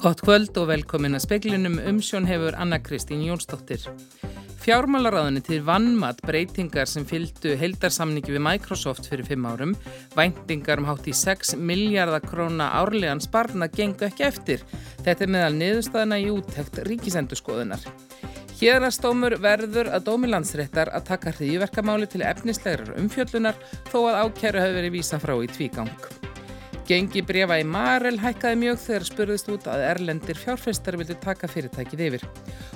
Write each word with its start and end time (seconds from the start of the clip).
Gott 0.00 0.22
kvöld 0.24 0.56
og 0.56 0.70
velkomin 0.70 1.12
að 1.12 1.26
speklinum 1.26 1.74
umsjón 1.90 2.24
hefur 2.24 2.54
Anna 2.56 2.78
Kristín 2.80 3.20
Jónsdóttir. 3.20 3.82
Fjármálaráðinni 4.62 5.42
til 5.44 5.58
vannmatt 5.66 6.22
breytingar 6.24 6.88
sem 6.88 7.04
fylgdu 7.04 7.52
heildarsamningi 7.60 8.32
við 8.32 8.40
Microsoft 8.46 9.10
fyrir 9.10 9.28
fimm 9.28 9.44
árum, 9.44 9.74
væntingar 10.16 10.80
um 10.80 10.88
hátt 10.88 11.10
í 11.10 11.12
6 11.12 11.52
miljardar 11.60 12.24
króna 12.24 12.70
árlegan 12.78 13.20
sparna 13.20 13.68
gengu 13.68 14.08
ekki 14.08 14.24
eftir. 14.30 14.64
Þetta 15.04 15.26
er 15.26 15.34
meðal 15.36 15.52
niðurstaðina 15.58 16.20
í 16.22 16.32
úttekt 16.32 16.80
ríkisendurskoðunar. 16.88 17.84
Hérastómur 18.56 19.36
verður 19.44 19.92
að 19.92 20.08
dómilandsréttar 20.08 20.94
að 20.96 21.10
taka 21.12 21.36
hriðverkamáli 21.36 22.08
til 22.08 22.24
efnislegar 22.24 22.96
umfjöllunar 22.96 23.60
þó 23.92 24.00
að 24.06 24.18
ákjæru 24.24 24.64
hafi 24.64 24.80
verið 24.80 24.96
vísa 24.96 25.20
frá 25.20 25.36
í 25.44 25.52
tvígang. 25.52 26.19
Gengi 26.90 27.20
brefa 27.22 27.54
í 27.60 27.62
Marel 27.62 28.16
hækkaði 28.18 28.56
mjög 28.58 28.78
þegar 28.82 29.04
spurðist 29.06 29.50
út 29.52 29.66
að 29.70 29.84
erlendir 29.92 30.34
fjárfestar 30.34 30.96
vildu 30.98 31.14
taka 31.22 31.46
fyrirtækið 31.46 32.02
yfir. 32.08 32.24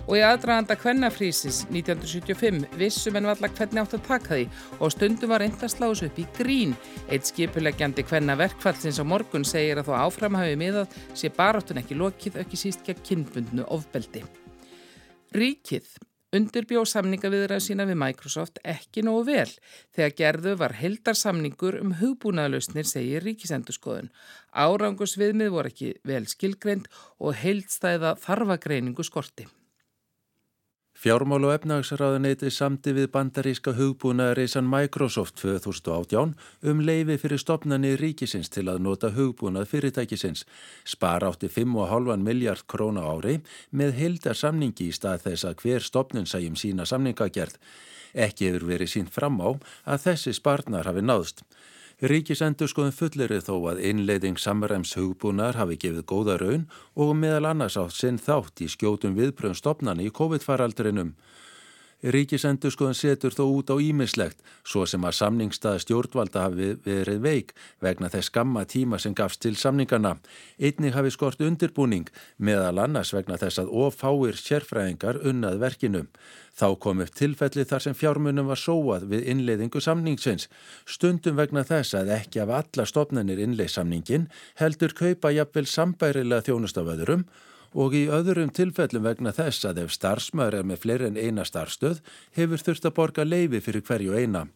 Og 0.05 0.21
í 0.21 0.23
aðdraganda 0.23 0.77
kvennafrísis 0.79 1.65
1975 1.73 2.77
vissum 2.79 3.19
en 3.19 3.27
valla 3.27 3.51
hvernig 3.57 3.83
átt 3.83 3.97
að 3.99 4.07
taka 4.07 4.39
því 4.39 4.45
og 4.79 4.95
stundum 4.95 5.35
var 5.35 5.43
reynd 5.43 5.59
að 5.67 5.75
sláðs 5.75 6.05
upp 6.07 6.23
í 6.23 6.29
grín. 6.39 6.77
Eitt 7.11 7.27
skipulegjandi 7.33 8.07
kvenna 8.07 8.39
verkfallsins 8.39 9.03
á 9.03 9.05
morgun 9.17 9.49
segir 9.51 9.83
að 9.83 9.91
þó 9.91 9.99
áframhafið 10.05 10.63
miðað 10.63 10.99
sé 11.11 11.35
baráttun 11.35 11.83
ekki 11.83 11.99
lokið, 11.99 12.39
ekki 12.45 12.61
síst 12.61 12.87
gegn 12.87 13.03
kynbundnu 13.11 13.67
ofbeldi. 13.67 14.23
Ríkið 15.35 15.91
undirbjó 16.35 16.85
samningaviðrað 16.89 17.63
sína 17.65 17.87
við 17.89 18.01
Microsoft 18.03 18.61
ekki 18.67 19.05
nógu 19.07 19.25
vel 19.31 19.51
þegar 19.97 20.17
gerðu 20.21 20.55
var 20.61 20.77
heldarsamningur 20.81 21.81
um 21.81 21.97
hugbúnaðlausnir 22.01 22.89
segir 22.91 23.27
ríkisendurskoðun. 23.27 24.13
Árangusviðmið 24.53 25.53
voru 25.55 25.73
ekki 25.73 25.93
vel 26.07 26.25
skilgreynd 26.31 26.89
og 27.19 27.39
heldstæða 27.43 28.17
þarfagreiningu 28.25 29.07
skorti. 29.07 29.47
Fjármál 31.05 31.45
og 31.45 31.51
efnagsraðuneyti 31.53 32.49
samti 32.49 32.95
við 32.97 33.11
bandaríska 33.13 33.75
hugbúnaðarísan 33.77 34.65
Microsoft 34.65 35.35
2018 35.43 36.31
um 36.71 36.81
leifi 36.81 37.19
fyrir 37.21 37.43
stopnani 37.43 37.91
ríkisins 38.01 38.49
til 38.49 38.65
að 38.73 38.81
nota 38.87 39.11
hugbúnað 39.13 39.69
fyrirtækisins. 39.69 40.47
Spar 40.89 41.27
átti 41.29 41.51
5,5 41.53 42.25
miljard 42.25 42.65
króna 42.65 43.05
ári 43.05 43.35
með 43.69 43.93
hildar 44.01 44.41
samningi 44.41 44.89
í 44.89 44.97
stað 44.97 45.27
þess 45.27 45.51
að 45.51 45.61
hver 45.61 45.85
stopnun 45.85 46.31
sæjum 46.31 46.57
sína 46.57 46.89
samningagerð. 46.89 47.61
Ekki 48.17 48.49
hefur 48.49 48.65
verið 48.73 48.95
sínt 48.95 49.13
fram 49.13 49.37
á 49.45 49.61
að 49.85 50.09
þessi 50.09 50.33
sparnar 50.41 50.89
hafi 50.89 51.05
náðst. 51.05 51.45
Ríkisendurskoðum 52.05 52.93
fullerið 52.93 53.47
þó 53.47 53.55
að 53.71 53.79
innleiðing 53.89 54.37
samræms 54.37 54.91
hugbúnar 54.99 55.57
hafi 55.57 55.79
gefið 55.81 56.03
góða 56.11 56.35
raun 56.43 56.67
og 57.01 57.15
meðal 57.17 57.47
annars 57.49 57.79
átt 57.81 57.95
sinn 57.97 58.19
þátt 58.21 58.61
í 58.61 58.69
skjótum 58.69 59.15
viðbröðum 59.17 59.57
stopnani 59.57 60.11
í 60.11 60.13
COVID-faraldrinum. 60.13 61.15
Ríkisendurskoðun 62.05 62.97
setur 62.99 63.33
þó 63.33 63.45
út 63.49 63.71
á 63.73 63.81
ímislegt, 63.81 64.43
svo 64.61 64.85
sem 64.85 65.05
að 65.09 65.17
samningstað 65.17 65.79
stjórnvalda 65.87 66.43
hafi 66.45 66.75
verið 66.85 67.23
veik 67.25 67.55
vegna 67.81 68.11
þess 68.13 68.29
skamma 68.29 68.67
tíma 68.69 68.99
sem 69.01 69.15
gafst 69.17 69.41
til 69.41 69.55
samningarna. 69.57 70.19
Einnig 70.61 70.93
hafi 70.93 71.15
skort 71.15 71.41
undirbúning, 71.41 72.11
meðal 72.37 72.83
annars 72.85 73.15
vegna 73.17 73.39
þess 73.41 73.63
að 73.63 73.73
ofáir 73.87 74.37
sérfræðingar 74.37 75.23
unnað 75.25 75.63
verkinu. 75.65 76.05
Þá 76.55 76.67
kom 76.79 77.01
upp 77.01 77.17
tilfelli 77.17 77.65
þar 77.65 77.87
sem 77.87 77.97
fjármunum 77.97 78.53
var 78.53 78.61
sóað 78.61 79.09
við 79.11 79.25
innleiðingu 79.33 79.81
samningsins. 79.81 80.51
Stundum 80.85 81.41
vegna 81.41 81.65
þess 81.65 81.97
að 81.97 82.13
ekki 82.19 82.45
af 82.45 82.53
alla 82.61 82.87
stopnarnir 82.87 83.41
innleið 83.41 83.73
samningin 83.79 84.29
heldur 84.61 84.93
kaupa 84.95 85.33
jafnvel 85.35 85.67
sambærilega 85.67 86.47
þjónustaföðurum 86.51 87.25
og 87.25 87.53
í 87.75 88.05
öðrum 88.07 88.53
tilfellum 88.55 89.03
vegna 89.03 89.33
þess 89.35 89.67
að 89.67 89.85
ef 89.85 89.93
starfsmæður 89.97 90.61
er 90.61 90.69
með 90.71 90.81
fleiri 90.85 91.11
en 91.11 91.19
eina 91.19 91.45
starfstöð 91.45 92.01
hefur 92.39 92.63
þurft 92.63 92.87
að 92.87 92.97
borga 92.99 93.25
leifi 93.27 93.61
fyrir 93.61 93.83
hverju 93.83 94.15
eina. 94.15 94.47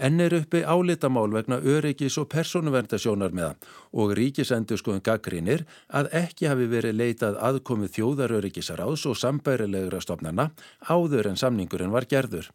Enn 0.00 0.20
er 0.22 0.32
uppi 0.32 0.62
álitamál 0.64 1.28
vegna 1.34 1.58
öryggis 1.60 2.16
og 2.18 2.28
persónuverndasjónar 2.32 3.34
meða 3.36 3.56
og 3.92 4.14
ríkisendur 4.16 4.80
skoðum 4.80 5.02
gaggrínir 5.04 5.66
að 5.88 6.08
ekki 6.22 6.48
hafi 6.48 6.68
verið 6.70 6.96
leitað 6.96 7.36
aðkomið 7.50 7.92
þjóðaröryggisaráðs 7.98 9.04
og 9.10 9.18
sambærilegra 9.20 10.00
stofnana 10.00 10.50
áður 10.88 11.32
en 11.32 11.40
samningurinn 11.42 11.92
var 11.92 12.08
gerður. 12.08 12.48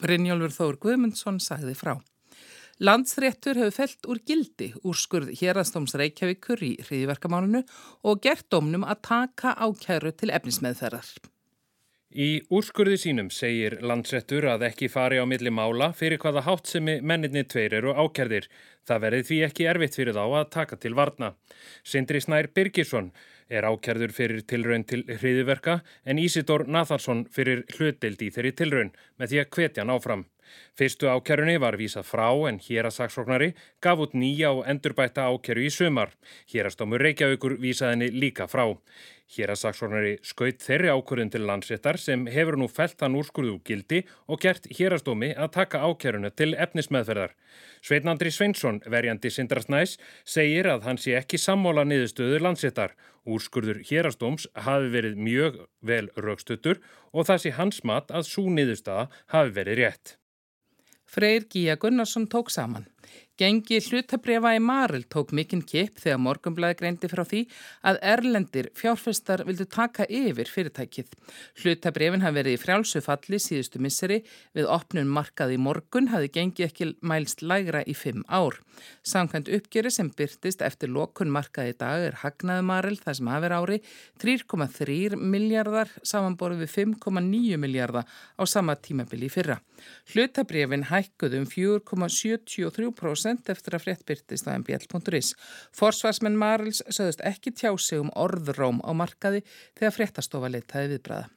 Brynjólfur 0.00 0.54
Þór 0.54 0.80
Guðmundsson 0.80 1.40
sagði 1.42 1.74
frá. 1.76 1.98
Landsréttur 2.80 3.58
hefur 3.60 3.74
felt 3.76 4.06
úr 4.08 4.18
gildi 4.24 4.70
úr 4.88 4.96
skurð 4.96 5.34
hérastóms 5.36 5.92
Reykjavíkur 6.00 6.62
í 6.64 6.70
hriðiverkamálunu 6.86 7.60
og 8.08 8.22
gert 8.24 8.46
domnum 8.48 8.86
að 8.88 9.02
taka 9.04 9.52
ákæru 9.60 10.14
til 10.16 10.32
efnismeðferðar. 10.32 11.10
Í 12.10 12.40
úrskurði 12.48 12.96
sínum 12.98 13.28
segir 13.30 13.76
landsrettur 13.84 14.48
að 14.48 14.64
ekki 14.70 14.88
fari 14.90 15.20
á 15.20 15.28
milli 15.28 15.52
mála 15.52 15.90
fyrir 15.92 16.18
hvaða 16.24 16.46
háttsemi 16.48 16.96
menninni 17.04 17.44
tveir 17.44 17.76
eru 17.82 17.92
ákjærðir. 17.92 18.48
Það 18.88 19.04
verði 19.04 19.28
því 19.28 19.42
ekki 19.50 19.68
erfitt 19.74 20.00
fyrir 20.00 20.16
þá 20.16 20.24
að 20.24 20.50
taka 20.56 20.80
til 20.80 20.96
varna. 20.96 21.34
Sindri 21.84 22.24
Snær 22.24 22.48
Birgisson 22.48 23.12
er 23.52 23.68
ákjærður 23.68 24.16
fyrir 24.16 24.42
tilraun 24.42 24.88
til 24.88 25.04
hriðiverka 25.04 25.82
en 26.02 26.18
Ísidór 26.18 26.64
Natharsson 26.66 27.26
fyrir 27.30 27.66
hlutdild 27.76 28.24
í 28.24 28.32
þeirri 28.32 28.56
tilraun 28.56 28.94
með 29.20 29.34
því 29.34 29.44
að 29.44 29.50
hvetja 29.54 29.84
hann 29.84 29.94
áfram. 29.94 30.24
Fyrstu 30.78 31.10
ákjærunni 31.12 31.58
var 31.60 31.76
vísað 31.76 32.06
frá 32.08 32.28
en 32.48 32.60
hérasaksóknari 32.64 33.52
gaf 33.84 34.00
út 34.00 34.14
nýja 34.16 34.52
og 34.54 34.66
endurbætta 34.70 35.28
ákjæru 35.28 35.66
í 35.66 35.70
sumar. 35.70 36.14
Hérastómur 36.52 37.02
Reykjavíkur 37.04 37.58
vísað 37.60 37.94
henni 37.94 38.10
líka 38.14 38.46
frá. 38.48 38.64
Hérasaksóknari 39.30 40.16
skaut 40.26 40.58
þeirri 40.64 40.88
ákvörðun 40.90 41.28
til 41.30 41.44
landséttar 41.46 42.00
sem 42.02 42.24
hefur 42.26 42.56
nú 42.58 42.66
felt 42.66 42.98
hann 43.04 43.14
úrskurðu 43.14 43.60
gildi 43.66 44.00
og 44.26 44.40
gert 44.42 44.66
hérastómi 44.74 45.30
að 45.36 45.52
taka 45.54 45.82
ákjærunu 45.86 46.32
til 46.34 46.56
efnismeðferðar. 46.58 47.36
Sveitnandri 47.78 48.32
Sveinsson, 48.34 48.80
verjandi 48.90 49.30
Sindrasnæs, 49.30 49.98
segir 50.26 50.66
að 50.72 50.88
hann 50.88 50.98
sé 50.98 51.14
ekki 51.20 51.38
sammóla 51.38 51.84
niðurstöðu 51.86 52.40
landséttar. 52.42 52.96
Úrskurður 53.22 53.84
hérastóms 53.86 54.48
hafi 54.66 54.90
verið 54.96 55.20
mjög 55.20 55.60
vel 55.78 56.08
raukstuttur 56.16 56.80
og 57.12 57.28
það 57.30 57.44
sé 57.44 57.54
hans 57.60 57.84
mat 57.84 58.10
að 58.10 58.26
svo 58.32 58.48
niðurstöða 58.50 59.06
hafi 59.30 59.54
verið 59.60 59.84
rétt. 59.84 60.16
Freyr 61.10 61.46
Gíja 61.50 61.74
Gunnarsson 61.74 62.28
tók 62.28 62.50
saman. 62.50 62.86
Gengi 63.40 63.78
hlutabriða 63.80 64.50
í 64.52 64.58
Maril 64.60 65.06
tók 65.08 65.30
mikinn 65.32 65.62
kip 65.64 65.96
þegar 66.02 66.18
morgumblæði 66.20 66.76
greindi 66.76 67.08
frá 67.08 67.22
því 67.24 67.38
að 67.88 67.98
erlendir 68.10 68.66
fjárfestar 68.76 69.46
vildu 69.48 69.64
taka 69.64 70.04
yfir 70.04 70.50
fyrirtækið. 70.52 71.14
Hlutabriðin 71.62 72.20
hafi 72.20 72.36
verið 72.36 72.58
í 72.58 72.60
frjálsu 72.60 73.00
falli 73.00 73.40
síðustu 73.40 73.80
misseri 73.80 74.18
við 74.52 74.68
opnun 74.68 75.08
markaði 75.08 75.56
morgun 75.56 76.10
hafi 76.12 76.28
gengi 76.34 76.66
ekki 76.66 76.90
mælst 77.00 77.40
lægra 77.40 77.80
í 77.88 77.94
fimm 77.96 78.26
ár. 78.28 78.58
Samkvæmt 79.08 79.48
uppgjöri 79.56 79.88
sem 79.94 80.12
byrtist 80.12 80.60
eftir 80.60 80.92
lokun 80.92 81.32
markaði 81.32 81.72
í 81.72 81.78
dag 81.80 82.04
er 82.10 82.20
hagnaði 82.20 82.66
Maril 82.68 83.00
það 83.00 83.18
sem 83.22 83.32
hafi 83.32 83.46
verið 83.46 83.64
ári 83.64 83.80
3,3 84.20 85.16
miljardar 85.16 85.88
samanborið 86.04 86.66
við 86.66 86.76
5,9 86.76 87.56
miljardar 87.64 88.04
á 88.36 88.42
sama 88.44 88.76
tímabili 88.76 89.32
fyrra. 89.32 89.62
Hlutabriðin 90.12 90.90
hækkuð 90.90 91.36
um 91.40 91.46
4,73% 91.48 93.29
10% 93.30 93.52
eftir 93.54 93.76
að 93.76 93.84
frétt 93.84 94.06
byrtist 94.08 94.48
á 94.48 94.54
mbl.is. 94.58 95.34
Forsvarsmenn 95.76 96.38
Marils 96.38 96.82
sögðust 96.88 97.22
ekki 97.26 97.52
tjá 97.54 97.70
sig 97.78 98.00
um 98.02 98.10
orðróm 98.14 98.82
á 98.82 98.90
markaði 98.92 99.44
þegar 99.78 99.96
fréttastofa 99.96 100.50
leitaði 100.50 100.96
viðbræða. 100.96 101.28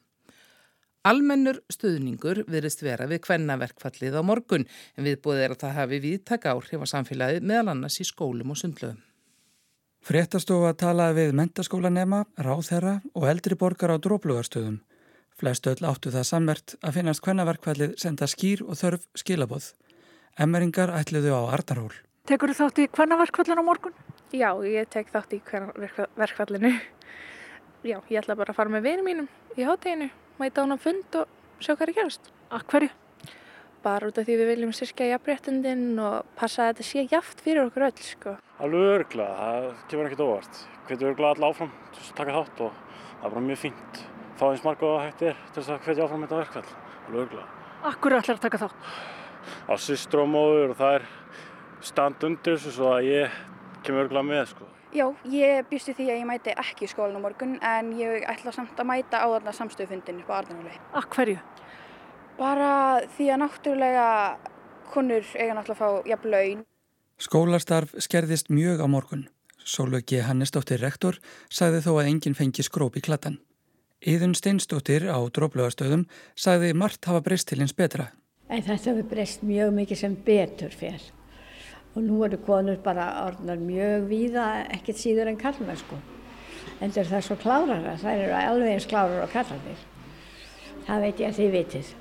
Almennur 1.04 1.58
stuðningur 1.68 2.46
virðist 2.48 2.80
vera 2.80 3.04
við 3.04 3.20
kvennaverkfallið 3.26 4.14
á 4.16 4.22
morgun 4.24 4.62
en 4.96 5.04
viðbúið 5.04 5.42
er 5.44 5.52
að 5.52 5.60
það 5.66 5.74
hafi 5.78 5.98
viðtak 6.00 6.46
áhrif 6.48 6.80
á 6.80 6.86
samfélagið 6.94 7.44
meðal 7.44 7.74
annars 7.74 7.98
í 8.00 8.06
skólum 8.08 8.54
og 8.54 8.60
sundlöfum. 8.60 9.02
Fréttastofa 10.04 10.72
talaði 10.76 11.22
við 11.22 11.36
mentaskólanema, 11.36 12.24
ráðherra 12.36 12.98
og 13.12 13.28
eldri 13.28 13.56
borgar 13.56 13.92
á 13.92 14.00
dróplugarstöðum. 14.00 14.80
Flest 15.36 15.66
öll 15.68 15.84
áttu 15.84 16.12
það 16.14 16.28
sammert 16.28 16.74
að 16.80 16.98
finnast 16.98 17.24
kvennaverkfallið 17.24 17.96
senda 18.00 18.28
skýr 18.30 18.64
og 18.64 18.78
þörf 18.80 19.04
skilaboð. 19.18 19.72
Emmeringar 20.34 20.90
ætluðu 20.90 21.30
á 21.30 21.46
Ardarhól. 21.54 21.92
Tekur 22.26 22.50
þú 22.50 22.64
þátt 22.64 22.78
í 22.82 22.84
hvernaverkvallinu 22.90 23.62
á 23.62 23.68
morgun? 23.68 23.92
Já, 24.34 24.50
ég 24.66 24.88
tek 24.90 25.12
þátt 25.12 25.36
í 25.36 25.38
hvernaverkvallinu. 25.46 26.72
Já, 27.86 28.00
ég 28.10 28.18
ætla 28.18 28.34
bara 28.34 28.50
að 28.50 28.58
fara 28.58 28.72
með 28.74 28.88
vinið 28.88 29.06
mínum 29.06 29.28
í 29.54 29.62
háteginu, 29.68 30.08
mæta 30.42 30.64
hún 30.64 30.74
á 30.74 30.78
fund 30.82 31.18
og 31.20 31.62
sjá 31.62 31.76
hvað 31.76 31.86
er 31.86 31.94
gerast. 32.00 32.32
Að 32.50 32.66
hverju? 32.72 32.90
Bara 33.86 34.10
út 34.10 34.18
af 34.18 34.26
því 34.26 34.40
við 34.40 34.50
viljum 34.50 34.74
styrkja 34.74 35.10
jafnréttundin 35.12 35.86
og 36.02 36.34
passa 36.34 36.66
að 36.66 36.72
þetta 36.72 36.88
sé 36.90 37.06
jaft 37.14 37.46
fyrir 37.46 37.68
okkur 37.68 37.86
öll, 37.92 38.02
sko. 38.02 38.36
Alveg 38.58 38.90
örgla, 38.98 39.30
það 39.38 39.70
kemur 39.86 40.10
ekkert 40.10 40.26
óvart. 40.26 40.62
Hvetju 40.88 41.12
örgla 41.12 41.30
alltaf 41.30 41.50
áfram 41.52 41.74
til 41.94 42.06
að 42.08 42.14
taka 42.18 42.38
þátt 42.40 42.64
og 42.66 42.78
það 42.80 43.28
er 43.28 43.36
bara 43.36 43.48
mjög 43.52 43.66
fínt. 43.68 44.06
Fá 44.40 44.48
eins 44.50 44.66
marg 44.66 44.82
og 44.82 45.02
hægt 45.04 45.28
er 45.30 45.42
til 45.54 45.62
að 45.68 45.84
hvetja 45.84 46.08
áfram 46.08 46.24
þetta 46.26 46.40
verkvall. 46.42 46.78
Alveg 47.04 47.26
örgla. 47.28 47.50
Akkur 47.92 48.18
ætlar 48.18 48.40
að 48.40 48.48
taka 48.48 48.64
þátt? 48.64 48.94
Á 49.68 49.74
systru 49.80 50.24
og 50.24 50.30
móður 50.32 50.74
og 50.74 50.78
það 50.78 50.96
er 50.98 51.08
stand 51.84 52.24
undir 52.26 52.56
þessu 52.56 52.72
svo 52.76 52.94
að 52.94 53.10
ég 53.10 53.42
kemur 53.84 54.06
örgulega 54.06 54.28
með 54.28 54.46
sko. 54.52 54.68
Já, 54.94 55.08
ég 55.26 55.66
býstu 55.66 55.90
því 55.96 56.04
að 56.06 56.20
ég 56.20 56.28
mæti 56.28 56.52
ekki 56.54 56.86
í 56.86 56.90
skólan 56.90 57.18
á 57.18 57.24
morgun 57.24 57.56
en 57.58 57.90
ég 57.98 58.22
ætla 58.30 58.52
samt 58.54 58.78
að 58.78 58.86
mæta 58.92 59.24
á 59.24 59.26
þarna 59.26 59.54
samstöðufundin 59.56 60.20
upp 60.22 60.30
á 60.30 60.38
Arðanóli. 60.38 60.76
Akk 60.94 61.16
hverju? 61.18 61.40
Bara 62.38 62.70
því 63.16 63.26
að 63.34 63.40
náttúrulega 63.42 64.06
konur 64.94 65.26
eiga 65.34 65.56
náttúrulega 65.58 65.74
að 65.74 65.82
fá 65.82 66.10
jafn 66.12 66.30
laun. 66.30 66.62
Skólastarf 67.18 67.96
skerðist 68.06 68.50
mjög 68.54 68.82
á 68.82 68.86
morgun. 68.86 69.26
Sólöki 69.64 70.20
Hannesdóttir 70.22 70.82
rektor 70.82 71.18
sagði 71.48 71.82
þó 71.86 71.92
að 71.96 72.08
enginn 72.12 72.38
fengi 72.38 72.62
skróp 72.62 72.98
í 72.98 73.02
klattan. 73.02 73.40
Íðun 74.04 74.34
Steinstóttir 74.36 75.08
á 75.08 75.18
dróplögastöðum 75.32 76.04
sagði 76.36 76.74
margt 76.76 77.08
hafa 77.08 77.24
breyst 77.24 77.48
til 77.48 77.62
hins 77.62 77.72
betra. 77.72 78.12
En 78.54 78.62
þetta 78.62 78.92
hefur 78.92 79.06
breyst 79.10 79.42
mjög 79.42 79.72
mikið 79.74 79.98
sem 79.98 80.12
betur 80.26 80.74
fyrr 80.74 81.02
og 81.94 82.02
nú 82.02 82.20
eru 82.26 82.38
konur 82.42 82.78
bara 82.82 83.06
orðnar 83.24 83.60
mjög 83.62 84.06
víða 84.10 84.44
ekkert 84.74 84.98
síður 84.98 85.30
en 85.30 85.38
kallmenn 85.38 85.78
sko. 85.78 85.98
En 86.82 86.90
það 86.94 87.18
er 87.18 87.26
svo 87.26 87.36
klárara, 87.38 87.94
það 88.00 88.22
eru 88.24 88.36
alveg 88.38 88.72
eins 88.72 88.88
klárar 88.90 89.22
og 89.22 89.30
kallarnir. 89.30 89.84
Það 90.88 91.04
veit 91.06 91.22
ég 91.22 91.28
að 91.28 91.38
þið 91.38 91.52
vitið. 91.54 91.92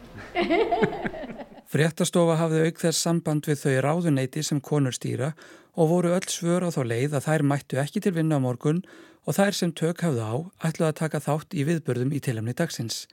Fréttastofa 1.73 2.38
hafði 2.41 2.63
auk 2.67 2.81
þess 2.81 3.06
samband 3.06 3.49
við 3.49 3.61
þau 3.63 3.75
ráðuneyti 3.85 4.44
sem 4.45 4.61
konur 4.61 4.97
stýra 4.97 5.31
og 5.73 5.89
voru 5.94 6.13
öll 6.17 6.29
svör 6.29 6.65
á 6.65 6.69
þá 6.73 6.81
leið 6.89 7.17
að 7.17 7.27
þær 7.29 7.45
mættu 7.49 7.81
ekki 7.81 8.01
til 8.06 8.15
vinna 8.17 8.41
á 8.41 8.45
morgun 8.45 8.81
og 9.25 9.38
þær 9.38 9.57
sem 9.57 9.73
tök 9.73 10.01
hafðu 10.06 10.25
á 10.25 10.33
ætluði 10.69 10.89
að 10.89 10.99
taka 11.01 11.21
þátt 11.21 11.53
í 11.57 11.65
viðbörðum 11.69 12.13
í 12.13 12.21
tilemni 12.21 12.57
dagsins. 12.57 13.06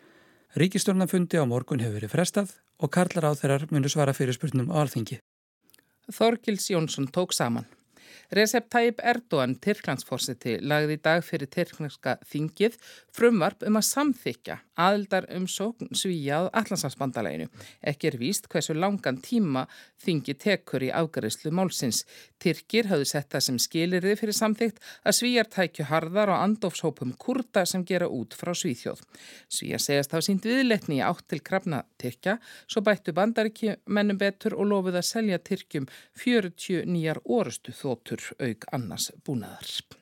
Ríkistórnafundi 0.56 1.40
á 1.40 1.44
morgun 1.48 1.80
hefur 1.84 2.00
verið 2.00 2.16
frestað 2.16 2.56
og 2.80 2.92
karlar 2.94 3.28
á 3.28 3.32
þeirrar 3.36 3.68
munu 3.70 3.90
svara 3.92 4.16
fyrir 4.16 4.36
spurnum 4.36 4.72
á 4.72 4.80
alþingi. 4.82 5.20
Þorgils 6.10 6.70
Jónsson 6.72 7.06
tók 7.12 7.36
saman. 7.36 7.68
Recep 8.30 8.68
Tayyip 8.70 9.00
Erdogan, 9.02 9.56
Tyrklandsforsiti, 9.58 10.56
lagði 10.62 10.96
í 10.98 11.02
dag 11.02 11.24
fyrir 11.26 11.50
Tyrklandska 11.50 12.16
þingið 12.30 12.76
frumvarp 13.14 13.64
um 13.66 13.78
að 13.80 13.88
samþykja 13.88 14.60
aðildar 14.80 15.26
um 15.36 15.46
sókn 15.50 15.90
svíja 15.96 16.40
á 16.40 16.52
Allansamsbandaleginu. 16.60 17.48
Ekki 17.84 18.10
er 18.10 18.16
víst 18.20 18.48
hversu 18.50 18.74
langan 18.76 19.20
tíma 19.24 19.66
þingi 20.00 20.34
tekur 20.40 20.84
í 20.86 20.90
afgæðislu 20.94 21.52
málsins. 21.54 22.02
Tyrkir 22.40 22.88
hafðu 22.90 23.08
sett 23.10 23.30
það 23.34 23.46
sem 23.46 23.60
skilirði 23.60 24.16
fyrir 24.20 24.38
samþykt 24.38 24.80
að 25.04 25.18
svíjar 25.20 25.50
tækju 25.52 25.88
harðar 25.90 26.32
og 26.34 26.40
andofshópum 26.46 27.14
kurda 27.20 27.66
sem 27.68 27.84
gera 27.84 28.08
út 28.08 28.36
frá 28.38 28.54
svíþjóð. 28.56 29.04
Svíjar 29.52 29.84
segast 29.84 30.16
á 30.16 30.18
sínt 30.24 30.48
viðletni 30.48 31.02
átt 31.04 31.26
til 31.28 31.42
krafna 31.44 31.84
Tyrkja, 32.00 32.38
svo 32.66 32.82
bættu 32.86 33.14
bandaríkjumennum 33.16 34.20
betur 34.20 34.56
og 34.56 34.70
lofuð 34.72 35.00
að 35.02 35.08
selja 35.12 35.40
Tyrkjum 35.44 35.88
40 36.24 36.86
nýjar 36.88 37.22
orustu 37.24 37.76
þótur 37.76 38.32
auk 38.40 38.70
annars 38.72 39.12
búnaðar. 39.26 39.99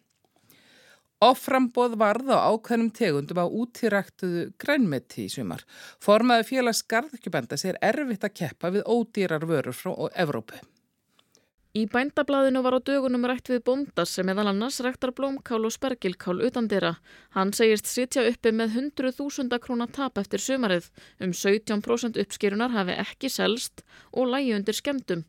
Offrambóð 1.18 1.96
varð 1.98 2.28
á 2.30 2.46
ákveðnum 2.54 2.92
tegundum 2.94 3.40
á 3.42 3.46
útiræktuðu 3.50 4.42
grænmeti 4.54 5.24
í 5.26 5.32
sumar. 5.32 5.64
Formaði 5.98 6.46
félags 6.52 6.84
garðkjubenda 6.86 7.58
sér 7.58 7.78
erfitt 7.82 8.26
að 8.28 8.36
keppa 8.38 8.70
við 8.70 8.86
ódýrar 8.86 9.46
vörur 9.50 9.74
frá 9.74 9.96
Evrópu. 10.14 10.60
Í 11.74 11.84
bændablaðinu 11.90 12.62
var 12.64 12.78
á 12.78 12.80
dögunum 12.80 13.26
rætt 13.28 13.50
við 13.50 13.64
bóndas 13.66 14.14
sem 14.14 14.26
meðal 14.26 14.46
annars 14.52 14.78
ræktar 14.82 15.10
blómkál 15.14 15.66
og 15.66 15.74
spergilkál 15.74 16.38
utan 16.46 16.66
dyrra. 16.70 16.94
Hann 17.34 17.52
segist 17.52 17.90
sitja 17.90 18.24
uppi 18.30 18.54
með 18.54 18.78
100.000 18.78 19.58
krónar 19.62 19.90
tap 19.92 20.18
eftir 20.22 20.42
sumarið. 20.42 20.88
Um 21.20 21.34
17% 21.34 22.18
uppskerunar 22.22 22.72
hafi 22.72 22.96
ekki 23.02 23.30
selst 23.30 23.82
og 24.14 24.30
lægi 24.32 24.54
undir 24.56 24.78
skemdum. 24.78 25.26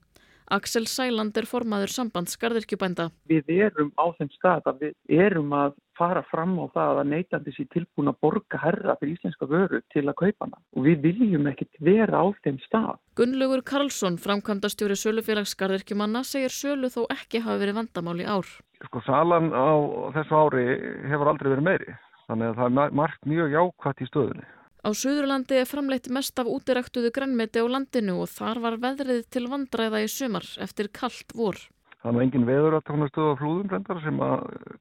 Axel 0.49 0.87
Sæland 0.89 1.37
er 1.37 1.45
formaður 1.45 1.91
sambandsgarðirkjubænda. 1.93 3.11
Við 3.29 3.51
erum 3.53 3.91
á 4.01 4.05
þeim 4.17 4.31
stað 4.33 4.69
að 4.71 4.79
við 4.81 5.21
erum 5.21 5.53
að 5.53 5.75
fara 5.99 6.23
fram 6.25 6.55
á 6.57 6.65
það 6.73 7.01
að 7.01 7.11
neytandi 7.11 7.53
sér 7.53 7.67
tilbúin 7.75 8.09
að 8.09 8.17
borga 8.25 8.61
herra 8.63 8.95
fyrir 8.97 9.17
íslenska 9.17 9.45
vöru 9.51 9.81
til 9.93 10.05
að 10.07 10.17
kaupa 10.23 10.47
hana 10.47 10.61
og 10.73 10.87
við 10.87 11.05
viljum 11.05 11.49
ekkert 11.51 11.81
vera 11.85 12.23
á 12.23 12.25
þeim 12.41 12.57
stað. 12.65 12.97
Gunnlaugur 13.19 13.61
Karlsson, 13.61 14.17
framkvæmdastjóri 14.23 14.97
Sölufélagsgarðirkjumanna, 14.97 16.23
segir 16.25 16.55
Sölu 16.55 16.89
þó 16.89 17.03
ekki 17.13 17.43
hafa 17.45 17.61
verið 17.61 17.81
vandamál 17.83 18.17
í 18.23 18.25
ár. 18.25 18.49
Sko 18.87 19.03
salan 19.05 19.51
á 19.53 19.69
þessu 20.17 20.39
ári 20.39 20.65
hefur 21.11 21.33
aldrei 21.33 21.51
verið 21.53 21.67
meiri, 21.67 21.99
þannig 22.25 22.53
að 22.53 22.61
það 22.63 22.79
er 22.87 22.95
margt 23.03 23.29
mjög 23.29 23.53
jákvæmt 23.59 24.01
í 24.01 24.09
stöðunni. 24.09 24.53
Á 24.79 24.95
Suðurlandi 24.95 25.57
er 25.59 25.67
framleitt 25.67 26.07
mest 26.07 26.39
af 26.39 26.47
útiræktuðu 26.47 27.11
grænmeti 27.11 27.59
á 27.59 27.67
landinu 27.67 28.21
og 28.23 28.31
þar 28.31 28.61
var 28.63 28.77
veðrið 28.79 29.25
til 29.27 29.49
vandræða 29.51 30.05
í 30.05 30.07
sumar 30.07 30.47
eftir 30.63 30.87
kallt 30.87 31.35
vor. 31.35 31.59
Það 31.99 32.15
var 32.15 32.23
engin 32.23 32.45
veður 32.47 32.75
að 32.77 32.85
tóna 32.87 33.07
stöðu 33.09 33.31
á 33.35 33.39
flúðum 33.41 33.71
reyndar 33.73 33.97
sem 34.05 34.21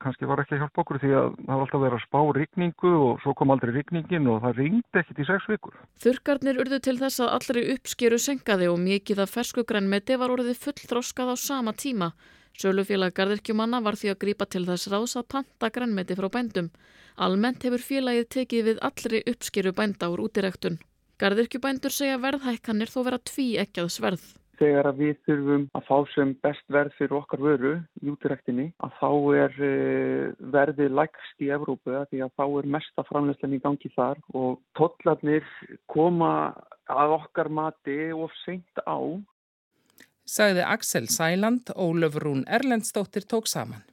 kannski 0.04 0.28
var 0.30 0.38
ekki 0.38 0.54
að 0.54 0.60
hjálpa 0.62 0.82
okkur 0.84 1.00
því 1.02 1.10
að 1.18 1.32
það 1.34 1.50
var 1.50 1.64
alltaf 1.64 1.82
verið 1.82 1.96
að 1.96 2.04
spá 2.04 2.20
rigningu 2.36 2.92
og 3.08 3.22
svo 3.24 3.34
kom 3.40 3.50
aldrei 3.50 3.72
rigningin 3.74 4.30
og 4.30 4.38
það 4.44 4.60
ringdi 4.62 5.02
ekkit 5.02 5.22
í 5.24 5.26
sex 5.26 5.50
vikur. 5.50 5.74
Þurkarnir 5.98 6.62
urðu 6.62 6.78
til 6.86 6.94
þess 7.02 7.24
að 7.24 7.34
allri 7.34 7.64
uppskeru 7.74 8.22
senkaði 8.22 8.70
og 8.70 8.78
mikið 8.84 9.24
af 9.24 9.34
fersku 9.34 9.66
grænmeti 9.66 10.14
var 10.14 10.30
orðið 10.36 10.62
fullþróskað 10.62 11.34
á 11.34 11.36
sama 11.42 11.74
tíma. 11.74 12.12
Sölufélag 12.58 13.12
Garðirkjumanna 13.18 13.82
var 13.84 13.98
því 13.98 14.12
að 14.14 14.20
grípa 14.24 14.46
til 14.46 14.64
þess 14.66 14.88
ráðs 14.92 15.16
að 15.20 15.28
panta 15.34 15.70
grænmeti 15.74 16.16
frá 16.18 16.28
bændum. 16.32 16.72
Almennt 17.18 17.64
hefur 17.66 17.82
félagið 17.82 18.28
tekið 18.34 18.68
við 18.70 18.82
allri 18.88 19.22
uppskeru 19.32 19.72
bænda 19.74 20.08
úr 20.12 20.24
útiræktun. 20.28 20.78
Garðirkjubændur 21.18 21.90
segja 21.90 22.18
verðhækkanir 22.22 22.90
þó 22.92 23.00
vera 23.08 23.18
tví 23.30 23.46
ekkjað 23.58 23.88
sverð. 23.90 24.26
Þegar 24.58 24.88
að 24.90 25.00
við 25.02 25.18
þurfum 25.26 25.64
að 25.78 25.84
fá 25.86 25.96
sem 26.14 26.32
best 26.42 26.64
verð 26.74 26.94
fyrir 26.98 27.16
okkar 27.20 27.42
vöru 27.42 27.72
í 28.02 28.10
útiræktinni 28.10 28.66
að 28.82 28.94
þá 28.98 29.10
er 29.42 29.58
verðið 30.54 30.96
lægst 30.98 31.44
í 31.46 31.50
Evrópu 31.54 31.94
því 32.10 32.22
að 32.26 32.32
þá 32.38 32.44
er 32.46 32.70
mesta 32.74 33.04
framleyslan 33.10 33.54
í 33.54 33.60
gangi 33.62 33.90
þar 33.94 34.18
og 34.34 34.58
tollarnir 34.78 35.46
koma 35.94 36.32
að 36.90 37.14
okkar 37.20 37.52
mati 37.54 37.98
of 38.14 38.34
seint 38.44 38.82
á 38.82 38.98
sagði 40.28 40.64
Axel 40.66 41.08
Sæland, 41.08 41.72
Ólöf 41.74 42.18
Rún 42.20 42.44
Erlendstóttir 42.46 43.24
tók 43.24 43.48
saman. 43.48 43.84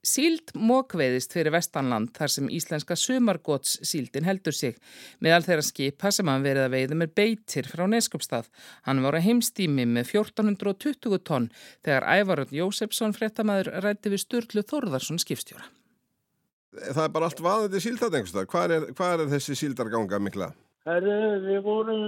Síld 0.00 0.54
mókveiðist 0.56 1.34
fyrir 1.36 1.52
vestanland 1.52 2.14
þar 2.16 2.32
sem 2.32 2.46
íslenska 2.48 2.96
sumargóts 2.96 3.74
síldin 3.84 4.24
heldur 4.24 4.56
sig. 4.56 4.78
Meðal 5.20 5.44
þeirra 5.44 5.64
skipa 5.66 6.12
sem 6.16 6.28
hann 6.32 6.46
verið 6.46 6.64
að 6.64 6.76
veiðum 6.76 7.04
er 7.04 7.10
beitir 7.20 7.68
frá 7.68 7.84
Neskjöpstað. 7.84 8.48
Hann 8.88 9.02
var 9.04 9.18
á 9.20 9.20
heimstími 9.20 9.84
með 9.84 10.14
1420 10.14 11.20
tonn 11.28 11.50
þegar 11.84 12.08
Ævarund 12.16 12.56
Jósefsson 12.56 13.12
frettamæður 13.12 13.74
rætti 13.84 14.14
við 14.14 14.24
Sturlu 14.24 14.64
Þorðarsson 14.72 15.20
skipstjóra. 15.20 15.68
Það 16.80 17.04
er 17.04 17.12
bara 17.12 17.28
allt 17.28 17.44
vaðandi 17.44 17.84
síldatengsta. 17.84 18.48
Hvað 18.48 18.76
er, 18.78 18.90
hvað 18.96 19.26
er 19.26 19.32
þessi 19.34 19.58
síldarganga 19.58 20.22
mikla? 20.22 20.52
Herri, 20.88 21.16
við 21.44 21.60
vorum 21.66 22.04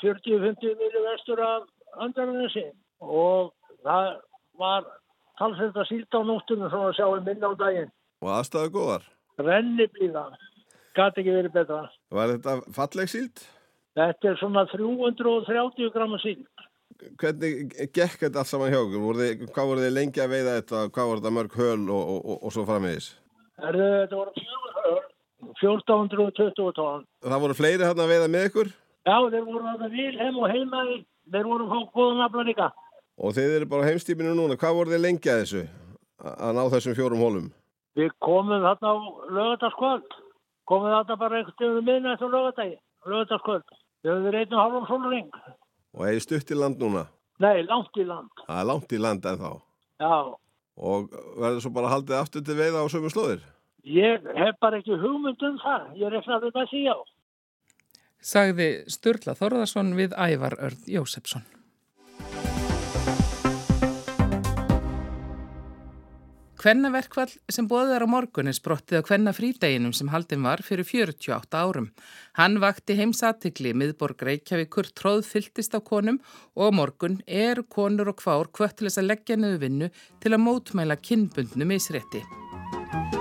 40-50 0.00 0.78
milju 0.80 1.04
vestur 1.10 1.44
af 1.44 1.68
Andarnesi 2.02 2.64
og 3.00 3.52
það 3.84 4.10
var 4.60 4.86
talsveit 5.38 5.76
að 5.76 5.88
sílda 5.90 6.20
á 6.20 6.28
nóttunum 6.28 6.70
svona 6.72 6.90
að 6.90 6.98
sjá 6.98 7.06
um 7.08 7.24
minna 7.26 7.50
á 7.50 7.54
daginn. 7.60 7.90
Og 8.24 8.30
aðstæðu 8.38 8.72
góðar? 8.76 9.08
Renni 9.42 9.86
blíða, 9.90 10.28
gæti 10.94 11.22
ekki 11.22 11.34
verið 11.34 11.56
betra. 11.56 11.80
Var 12.14 12.36
þetta 12.36 12.56
falleg 12.76 13.10
síld? 13.10 13.42
Þetta 13.98 14.30
er 14.30 14.38
svona 14.40 14.64
330 14.70 15.90
gramma 15.94 16.20
síld. 16.22 16.46
Hvernig 17.20 17.74
gekk 17.94 18.20
þetta 18.22 18.40
allt 18.42 18.50
saman 18.50 18.70
hjá 18.72 18.78
okkur? 18.80 19.50
Hvað 19.50 19.68
voru 19.70 19.82
þið 19.82 19.96
lengi 19.96 20.22
að 20.22 20.32
veiða 20.34 20.54
þetta? 20.60 20.84
Hvað 20.94 21.10
voru 21.10 21.22
þetta 21.22 21.34
mörg 21.34 21.58
höl 21.58 21.82
og, 21.90 22.02
og, 22.14 22.20
og, 22.22 22.38
og 22.38 22.54
svo 22.54 22.64
framvegis? 22.68 23.10
Þetta 23.58 24.14
voru 24.14 24.34
fjögur 24.38 24.78
höl, 24.78 25.02
1420 25.58 26.72
tónn. 26.78 27.04
Það 27.26 27.42
voru 27.44 27.58
fleiri 27.58 27.86
hérna 27.86 28.06
að 28.06 28.14
veiða 28.14 28.30
með 28.30 28.46
ykkur? 28.50 28.70
Já, 29.04 29.16
þeir 29.34 29.44
voru 29.50 29.66
að 29.68 29.82
það 29.82 29.98
vil 29.98 30.14
heim 30.22 30.38
og 30.40 30.54
heimaði. 30.54 30.96
Þeir 31.32 31.48
voru 31.48 31.66
að 31.66 31.72
fá 31.72 31.94
góða 31.96 32.16
nafla 32.20 32.44
líka. 32.48 32.68
Og 33.16 33.34
þeir 33.36 33.56
eru 33.58 33.68
bara 33.70 33.86
á 33.86 33.88
heimstíminu 33.88 34.34
núna. 34.36 34.58
Hvað 34.60 34.76
voru 34.78 34.92
þeir 34.92 35.02
lengi 35.04 35.30
að 35.30 35.40
þessu? 35.42 35.62
Að 36.24 36.56
ná 36.56 36.62
þessum 36.74 36.96
fjórum 36.98 37.22
hólum? 37.24 37.48
Við 37.94 38.10
komum 38.24 38.64
þarna 38.64 38.92
á 38.92 38.96
lögataskvöld. 39.38 40.16
Komum 40.68 40.92
þarna 40.92 41.18
bara 41.20 41.40
eitthvað 41.40 41.78
um 41.78 41.88
minna 41.88 42.14
eftir 42.16 42.32
lögatagi. 42.32 42.76
Lögataskvöld. 43.06 43.76
Við 44.04 44.12
höfum 44.12 44.26
verið 44.28 44.44
einu 44.44 44.60
hálfum 44.60 44.88
sólring. 44.90 45.30
Og 45.94 46.06
er 46.08 46.20
stutt 46.20 46.50
í 46.50 46.58
land 46.58 46.82
núna? 46.82 47.06
Nei, 47.42 47.62
langt 47.66 47.96
í 47.98 48.06
land. 48.06 48.30
Það 48.46 48.60
er 48.60 48.68
langt 48.70 48.92
í 48.92 49.00
land 49.00 49.26
en 49.30 49.40
þá? 49.40 49.50
Já. 50.02 50.14
Og 50.74 51.10
verður 51.38 51.60
svo 51.62 51.72
bara 51.74 51.92
haldið 51.92 52.18
aftur 52.18 52.44
til 52.44 52.58
veiða 52.58 52.82
á 52.82 52.86
sömu 52.90 53.10
slóðir? 53.12 53.44
Ég 53.84 54.26
hef 54.36 54.58
bara 54.60 54.80
ekki 54.80 54.96
hugmynd 54.98 55.42
um 55.46 55.58
það. 55.62 55.88
Ég 56.00 56.12
reknaði 56.14 56.50
með 56.54 56.70
því 56.72 56.82
á 56.90 56.96
sagði 58.24 58.70
Sturla 58.88 59.36
Þorðarsson 59.36 59.92
við 59.98 60.16
Ævar 60.16 60.56
Örd 60.64 60.88
Jósefsson. 60.88 61.44
Kvennaverkvall 66.64 67.28
sem 67.52 67.66
bóðið 67.68 67.90
er 67.92 68.02
á 68.04 68.08
morgun 68.08 68.48
er 68.48 68.56
sprottið 68.56 69.02
á 69.04 69.04
kvennafrídeginum 69.04 69.92
sem 69.92 70.08
haldin 70.08 70.46
var 70.46 70.62
fyrir 70.64 70.86
48 70.88 71.58
árum. 71.60 71.90
Hann 72.40 72.56
vakti 72.62 72.96
heimsatikli 72.96 73.74
miðborg 73.76 74.24
Reykjavíkur 74.24 74.88
tróð 74.96 75.26
fylltist 75.28 75.76
á 75.76 75.84
konum 75.84 76.22
og 76.56 76.72
morgun 76.72 77.18
er 77.28 77.60
konur 77.68 78.14
og 78.14 78.22
kvár 78.22 78.48
kvöttilis 78.48 78.96
að 78.96 79.10
leggja 79.10 79.36
niður 79.36 79.60
vinnu 79.66 79.90
til 80.24 80.32
að 80.32 80.44
mótmæla 80.46 80.96
kinnbundnu 81.04 81.68
misrétti. 81.68 82.24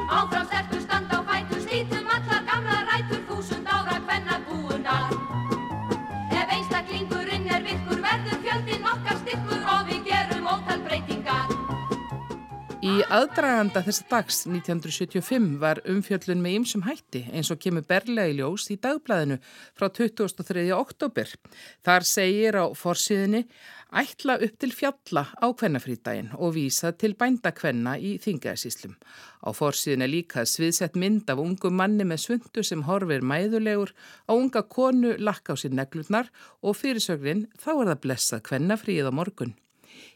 Áfram 0.08 0.48
sterkur 0.48 0.83
Í 12.84 12.98
aðdraganda 13.16 13.80
þessa 13.86 14.04
dags 14.10 14.42
1975 14.44 15.54
var 15.62 15.80
umfjöllun 15.88 16.42
með 16.44 16.56
ymsum 16.58 16.82
hætti 16.84 17.22
eins 17.32 17.48
og 17.54 17.62
kemur 17.64 17.86
berlega 17.88 18.34
í 18.34 18.36
ljós 18.42 18.66
í 18.74 18.76
dagblæðinu 18.84 19.38
frá 19.72 19.86
23. 19.88 20.66
oktober. 20.76 21.32
Þar 21.88 22.08
segir 22.10 22.60
á 22.60 22.68
forsiðinni 22.76 23.46
ætla 24.04 24.36
upp 24.36 24.60
til 24.60 24.72
fjalla 24.76 25.24
á 25.32 25.48
kvennafrítaginn 25.56 26.34
og 26.36 26.58
vísa 26.58 26.92
til 26.92 27.14
bændakvenna 27.16 27.96
í 28.04 28.18
þingaðsíslum. 28.20 29.00
Á 29.48 29.50
forsiðinni 29.56 30.12
líka 30.18 30.44
sviðsett 30.44 31.00
mynd 31.00 31.32
af 31.32 31.40
ungum 31.40 31.80
manni 31.80 32.04
með 32.04 32.26
svundu 32.28 32.68
sem 32.68 32.84
horfir 32.84 33.24
mæðulegur 33.24 33.96
á 34.28 34.36
unga 34.36 34.68
konu 34.68 35.16
lakka 35.24 35.56
á 35.56 35.62
sér 35.64 35.80
neglurnar 35.80 36.28
og 36.60 36.76
fyrirsögrin 36.84 37.48
þá 37.56 37.78
er 37.78 37.94
það 37.94 38.08
blessað 38.10 38.50
kvennafríð 38.52 39.08
á 39.08 39.14
morgun. 39.16 39.56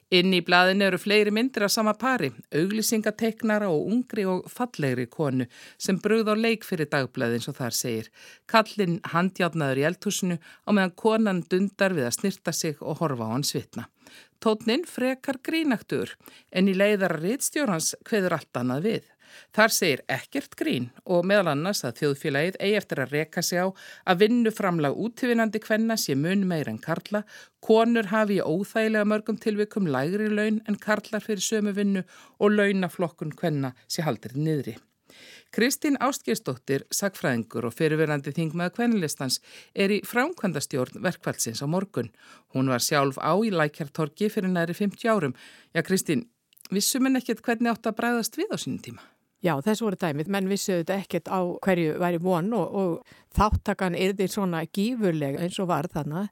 Inn 0.07 0.31
í 0.31 0.39
blaðinu 0.39 0.85
eru 0.87 0.97
fleiri 1.03 1.33
myndir 1.35 1.65
af 1.65 1.73
sama 1.73 1.91
pari, 1.99 2.29
auglýsingateknara 2.55 3.67
og 3.67 3.89
ungri 3.91 4.23
og 4.23 4.45
fallegri 4.47 5.03
konu 5.11 5.49
sem 5.75 5.99
brugð 5.99 6.31
á 6.31 6.35
leik 6.39 6.63
fyrir 6.63 6.87
dagblæði 6.93 7.41
eins 7.41 7.49
og 7.51 7.57
þar 7.57 7.75
segir. 7.75 8.07
Kallin 8.47 9.01
handjátnaður 9.11 9.81
í 9.81 9.85
eldhúsinu 9.89 10.37
á 10.39 10.69
meðan 10.71 10.95
konan 11.03 11.43
dundar 11.51 11.97
við 11.97 12.07
að 12.07 12.15
snirta 12.21 12.55
sig 12.55 12.79
og 12.79 13.01
horfa 13.01 13.27
á 13.27 13.33
hann 13.33 13.43
svitna. 13.43 13.89
Tótnin 14.39 14.87
frekar 14.87 15.41
grínaktur 15.43 16.15
en 16.55 16.71
í 16.71 16.77
leiðara 16.77 17.19
rittstjórnans 17.19 17.97
hveður 18.07 18.37
allt 18.39 18.61
annað 18.61 18.87
við. 18.87 19.03
Þar 19.55 19.73
segir 19.75 20.03
ekkert 20.11 20.57
grín 20.59 20.89
og 21.05 21.25
meðal 21.27 21.53
annars 21.53 21.83
að 21.87 22.01
þjóðfélagið 22.01 22.59
eigi 22.59 22.79
eftir 22.81 23.03
að 23.03 23.15
reka 23.17 23.43
sig 23.45 23.61
á 23.63 23.67
að 24.05 24.23
vinnu 24.23 24.53
framlag 24.55 24.97
útvinnandi 25.05 25.61
kvenna 25.63 25.97
sé 25.97 26.15
mun 26.15 26.47
meir 26.49 26.69
en 26.71 26.81
karla, 26.81 27.23
konur 27.61 28.11
hafi 28.13 28.39
í 28.39 28.43
óþægilega 28.43 29.07
mörgum 29.07 29.39
tilvikum 29.41 29.87
lægri 29.91 30.29
laun 30.31 30.61
en 30.67 30.81
karlar 30.81 31.23
fyrir 31.23 31.43
sömu 31.43 31.75
vinnu 31.77 32.03
og 32.39 32.53
launaflokkun 32.57 33.35
kvenna 33.37 33.73
sé 33.87 34.05
haldir 34.07 34.37
niðri. 34.37 34.77
Kristín 35.51 35.97
Ástgeistóttir, 36.03 36.83
sagfræðingur 36.91 37.69
og 37.69 37.75
fyrirverandi 37.77 38.33
þingmaða 38.35 38.73
kvennlistans 38.75 39.39
er 39.73 39.93
í 39.95 40.01
frámkvæmdastjórn 40.05 41.01
verkfælsins 41.05 41.63
á 41.63 41.67
morgun. 41.71 42.11
Hún 42.53 42.69
var 42.71 42.83
sjálf 42.83 43.17
á 43.17 43.33
í 43.39 43.53
lækjartorki 43.53 44.29
fyrir 44.33 44.51
næri 44.51 44.75
50 44.77 45.07
árum. 45.07 45.35
Já 45.73 45.81
Kristín, 45.87 46.27
vissum 46.69 47.07
en 47.07 47.19
ekkert 47.21 47.41
hvernig 47.45 47.73
átt 47.73 47.87
að 47.87 47.99
bræðast 48.01 48.37
við 48.37 48.51
á 48.53 48.57
sínum 48.59 48.83
tíma? 48.83 49.01
Já, 49.45 49.53
þess 49.61 49.83
voru 49.85 49.99
dæmið, 50.01 50.31
menn 50.33 50.49
vissuðu 50.49 50.81
þetta 50.81 50.95
ekkert 51.03 51.29
á 51.29 51.39
hverju 51.61 51.97
væri 52.01 52.19
von 52.23 52.49
og, 52.57 52.73
og 52.73 53.37
þáttakan 53.37 53.97
er 53.97 54.15
því 54.17 54.27
svona 54.33 54.63
gífurlega 54.65 55.43
eins 55.45 55.59
og 55.61 55.69
var 55.69 55.85
þannig 55.93 56.31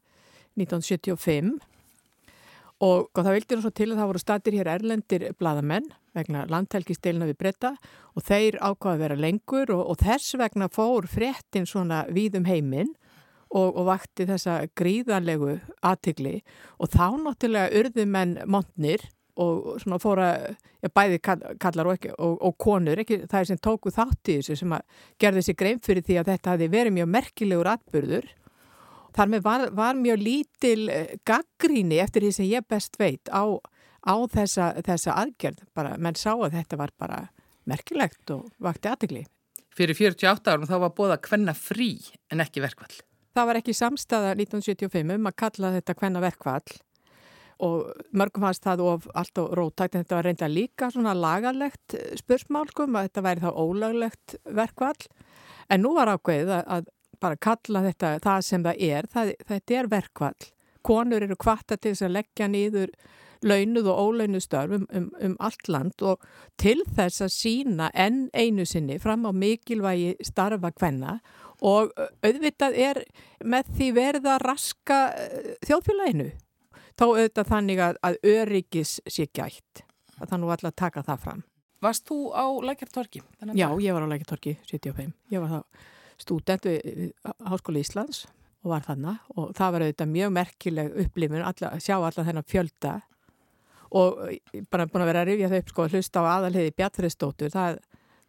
1975 0.57 1.51
og, 2.81 3.05
og 3.05 3.21
það 3.21 3.35
vildi 3.37 3.57
nú 3.57 3.63
svo 3.63 3.71
til 3.75 3.91
að 3.91 3.99
það 3.99 4.09
voru 4.09 4.23
statir 4.23 4.57
hér 4.57 4.71
erlendir 4.73 5.27
bladamenn 5.37 5.91
vegna 6.15 6.45
landhelgistilina 6.49 7.27
við 7.29 7.39
breyta 7.43 7.75
og 8.15 8.25
þeir 8.25 8.57
ákvaði 8.57 8.95
að 8.95 9.03
vera 9.03 9.19
lengur 9.19 9.73
og, 9.75 9.83
og 9.93 10.01
þess 10.01 10.37
vegna 10.41 10.69
fór 10.73 11.07
fréttin 11.11 11.67
svona 11.69 12.05
víðum 12.09 12.47
heiminn 12.49 12.95
og, 13.55 13.77
vakti 13.87 14.25
þessa 14.27 14.63
gríðanlegu 14.75 15.59
aðtigli 15.85 16.39
og 16.81 16.91
þá 16.91 17.05
náttúrulega 17.21 17.79
urðu 17.79 18.07
menn 18.09 18.39
montnir 18.49 19.05
og 19.41 19.81
svona 19.81 19.99
fóra 19.99 20.29
ja, 20.39 20.89
bæði 20.89 21.19
kallar 21.23 21.89
og, 21.89 21.97
ekki, 21.97 22.13
og, 22.15 22.37
og 22.47 22.55
konur, 22.61 23.01
ekki, 23.03 23.21
það 23.29 23.39
er 23.41 23.49
sem 23.49 23.61
tóku 23.67 23.93
þátt 23.93 24.31
í 24.31 24.37
þessu 24.39 24.57
sem 24.61 24.75
að 24.77 25.05
gerði 25.21 25.45
sér 25.45 25.57
grein 25.59 25.81
fyrir 25.83 26.05
því 26.07 26.19
að 26.21 26.31
þetta 26.31 26.55
hafi 26.55 26.71
verið 26.71 26.97
mjög 26.97 27.11
merkilegur 27.17 27.71
atbyrður. 27.73 28.27
Þar 29.15 29.31
með 29.31 29.45
var, 29.45 29.65
var 29.75 29.99
mjög 29.99 30.23
lítil 30.23 30.89
eh, 30.91 31.15
gaggríni 31.27 32.01
eftir 32.03 32.25
því 32.25 32.33
sem 32.35 32.49
ég 32.49 32.67
best 32.67 32.99
veit 32.99 33.31
á, 33.31 33.43
á 34.03 34.15
þessa, 34.31 34.73
þessa 34.83 35.15
aðgerð. 35.23 35.63
Bara, 35.75 35.95
menn 35.99 36.19
sá 36.19 36.33
að 36.33 36.57
þetta 36.59 36.79
var 36.79 36.95
bara 36.99 37.21
merkilegt 37.69 38.35
og 38.35 38.49
vakti 38.61 38.91
aðtegli. 38.91 39.25
Fyrir 39.75 39.97
48 39.97 40.51
árum 40.51 40.67
þá 40.69 40.77
var 40.85 40.95
bóða 40.95 41.19
hvenna 41.27 41.55
frí 41.57 41.97
en 42.31 42.43
ekki 42.43 42.63
verkvall. 42.63 42.93
Það 43.35 43.47
var 43.49 43.57
ekki 43.59 43.73
samstaða 43.75 44.35
1975 44.37 45.15
um 45.17 45.25
að 45.27 45.39
kalla 45.41 45.71
þetta 45.75 45.95
hvenna 45.99 46.21
verkvall 46.23 46.77
og 47.63 47.91
mörgum 48.11 48.43
fannst 48.47 48.65
það 48.65 48.83
of 48.83 49.07
allt 49.15 49.39
og 49.39 49.53
rótækt 49.59 49.95
en 49.95 50.03
þetta 50.03 50.17
var 50.17 50.27
reynda 50.27 50.49
líka 50.51 50.89
svona 50.91 51.13
lagarlegt 51.15 51.95
spursmál 52.19 52.67
sko, 52.71 52.87
að 52.89 53.07
þetta 53.07 53.25
væri 53.25 53.45
þá 53.45 53.51
ólaglegt 53.53 54.35
verkvall 54.43 55.07
en 55.69 55.85
nú 55.85 55.93
var 55.95 56.11
ákveðið 56.15 56.51
að, 56.57 56.65
að 56.67 56.91
bara 57.23 57.41
kalla 57.41 57.83
þetta 57.87 58.15
það 58.23 58.41
sem 58.49 58.65
það 58.65 58.81
er, 58.89 59.07
það, 59.13 59.31
þetta 59.49 59.77
er 59.79 59.91
verkvall 59.93 60.49
konur 60.85 61.25
eru 61.25 61.37
kvarta 61.39 61.77
til 61.77 61.93
þess 61.93 62.05
að 62.05 62.17
leggja 62.19 62.49
nýður 62.51 62.91
launuð 63.45 63.89
og 63.91 64.01
ólaunuð 64.01 64.43
störf 64.43 64.75
um, 64.77 64.85
um, 64.95 65.09
um 65.21 65.35
allt 65.43 65.69
land 65.71 66.03
og 66.05 66.23
til 66.61 66.79
þess 66.95 67.23
að 67.25 67.33
sína 67.35 67.89
enn 67.93 68.25
einu 68.33 68.65
sinni 68.67 68.97
fram 69.01 69.27
á 69.27 69.31
mikilvægi 69.35 70.15
starfa 70.25 70.71
hvenna 70.79 71.19
og 71.65 71.93
auðvitað 72.25 72.79
er 72.87 73.01
með 73.45 73.69
því 73.77 73.91
verða 73.95 74.39
raska 74.43 74.99
þjóðfélaginu 75.67 76.31
þá 76.99 77.05
auðvitað 77.07 77.51
þannig 77.51 77.81
að, 77.83 77.99
að 78.07 78.17
öryggis 78.35 78.95
sé 79.07 79.27
gætt. 79.35 79.83
Það 80.15 80.39
nú 80.41 80.53
alltaf 80.53 80.75
taka 80.79 81.03
það 81.03 81.25
fram. 81.25 81.43
Varst 81.83 82.07
þú 82.07 82.19
á 82.31 82.45
Lækjartorki? 82.65 83.21
Já, 83.53 83.67
ég 83.83 83.93
var 83.93 84.05
á 84.07 84.11
Lækjartorki 84.13 84.55
75. 84.63 85.11
Ég 85.33 85.43
var 85.43 85.51
þá 85.51 85.59
stúdent 86.21 86.65
við 86.65 87.11
Háskóli 87.43 87.83
Íslands 87.83 88.23
og 88.63 88.71
var 88.71 88.85
þannig 88.85 89.35
og 89.35 89.51
það 89.57 89.75
var 89.75 89.85
auðvitað 89.85 90.13
mjög 90.13 90.31
merkileg 90.37 90.95
upplifun 91.03 91.43
að 91.45 91.65
sjá 91.83 91.97
alla 91.97 92.25
þennan 92.25 92.47
fjölda 92.49 92.93
og 93.95 94.23
bara 94.71 94.87
búin 94.89 95.03
að 95.03 95.11
vera 95.11 95.21
að 95.25 95.29
rifja 95.29 95.51
þau 95.51 95.59
upp 95.59 95.69
sko 95.71 95.85
að 95.85 95.97
hlusta 95.97 96.23
á 96.23 96.25
aðalhiði 96.31 96.73
Bjartfriðsdóttur 96.79 97.53
það, 97.53 97.77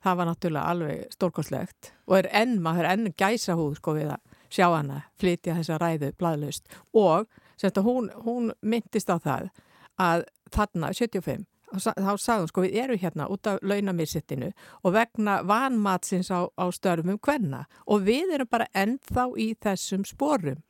það 0.04 0.18
var 0.18 0.30
náttúrulega 0.30 0.74
alveg 0.74 1.16
stórkoslegt 1.16 1.92
og 2.06 2.18
er 2.18 2.28
enn, 2.42 2.58
maður 2.62 2.84
er 2.84 2.92
enn 2.92 3.14
gæsa 3.16 3.56
húð 3.58 3.78
sko 3.80 3.96
við 3.96 4.12
að 4.12 4.36
sjá 4.52 4.66
hana 4.68 5.00
flytja 5.20 5.56
þessa 5.56 5.80
ræðu 5.82 6.12
bladlaust 6.20 6.76
og 6.92 7.26
Sérst 7.56 7.78
að 7.80 7.88
hún, 7.88 8.08
hún 8.24 8.50
myndist 8.60 9.10
á 9.10 9.16
það 9.16 9.50
að 9.96 10.26
þarna 10.52 10.92
75 10.92 11.46
þá 11.74 12.12
sagðum 12.20 12.50
sko 12.50 12.62
við 12.64 12.76
erum 12.82 13.00
hérna 13.00 13.26
út 13.32 13.48
af 13.50 13.58
launamírsettinu 13.62 14.52
og 14.82 14.94
vegna 14.94 15.40
vanmatsins 15.46 16.30
á, 16.30 16.46
á 16.46 16.64
störfum 16.70 17.18
hvenna 17.18 17.64
og 17.86 18.06
við 18.06 18.36
erum 18.36 18.50
bara 18.50 18.68
ennþá 18.74 19.28
í 19.36 19.52
þessum 19.62 20.06
sporum. 20.06 20.62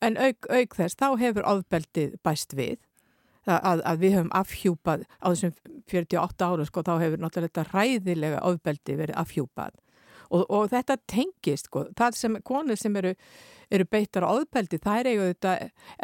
En 0.00 0.16
auk, 0.16 0.46
auk 0.48 0.76
þess 0.76 0.96
þá 0.96 1.08
hefur 1.20 1.48
ofbeldið 1.50 2.16
bæst 2.24 2.54
við 2.56 2.78
að, 3.50 3.82
að 3.82 4.00
við 4.00 4.16
höfum 4.16 4.32
afhjúpað 4.36 5.04
á 5.20 5.26
þessum 5.28 5.54
48 5.90 6.46
árum 6.46 6.68
sko 6.68 6.84
þá 6.86 6.94
hefur 7.02 7.22
náttúrulega 7.22 7.50
þetta 7.50 7.66
ræðilega 7.74 8.42
ofbeldið 8.46 9.00
verið 9.02 9.20
afhjúpað. 9.20 9.78
Og, 10.30 10.44
og 10.46 10.68
þetta 10.70 10.94
tengist 11.10 11.66
sko, 11.66 11.88
það 11.98 12.16
sem 12.16 12.36
konur 12.46 12.78
sem 12.78 12.94
eru, 13.00 13.16
eru 13.70 13.86
beittar 13.86 14.26
á 14.26 14.32
áðbeldi, 14.34 14.80
það 14.82 15.00
er 15.00 15.08
eiginlega 15.10 15.34
þetta 15.34 15.52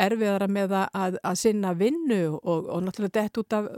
erfiðara 0.07 0.49
með 0.51 0.75
að, 0.79 1.19
að 1.23 1.39
sinna 1.41 1.73
vinnu 1.79 2.21
og, 2.37 2.69
og 2.71 2.85
náttúrulega 2.87 3.23
dett 3.23 3.41
út 3.43 3.57
af, 3.57 3.71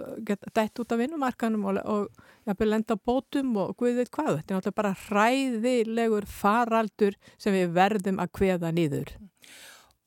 af 0.93 0.99
vinnumarkanum 1.01 1.65
og, 1.71 1.81
og 1.85 2.49
jafnveg 2.49 2.73
lenda 2.73 2.99
bótum 3.01 3.57
og 3.63 3.75
guð 3.81 4.03
veit 4.03 4.13
hvað, 4.13 4.41
þetta 4.41 4.55
er 4.55 4.61
náttúrulega 4.61 4.81
bara 4.83 4.95
hræðilegur 5.07 6.29
faraldur 6.29 7.19
sem 7.41 7.57
við 7.57 7.73
verðum 7.77 8.21
að 8.23 8.35
kveða 8.41 8.75
nýður. 8.77 9.17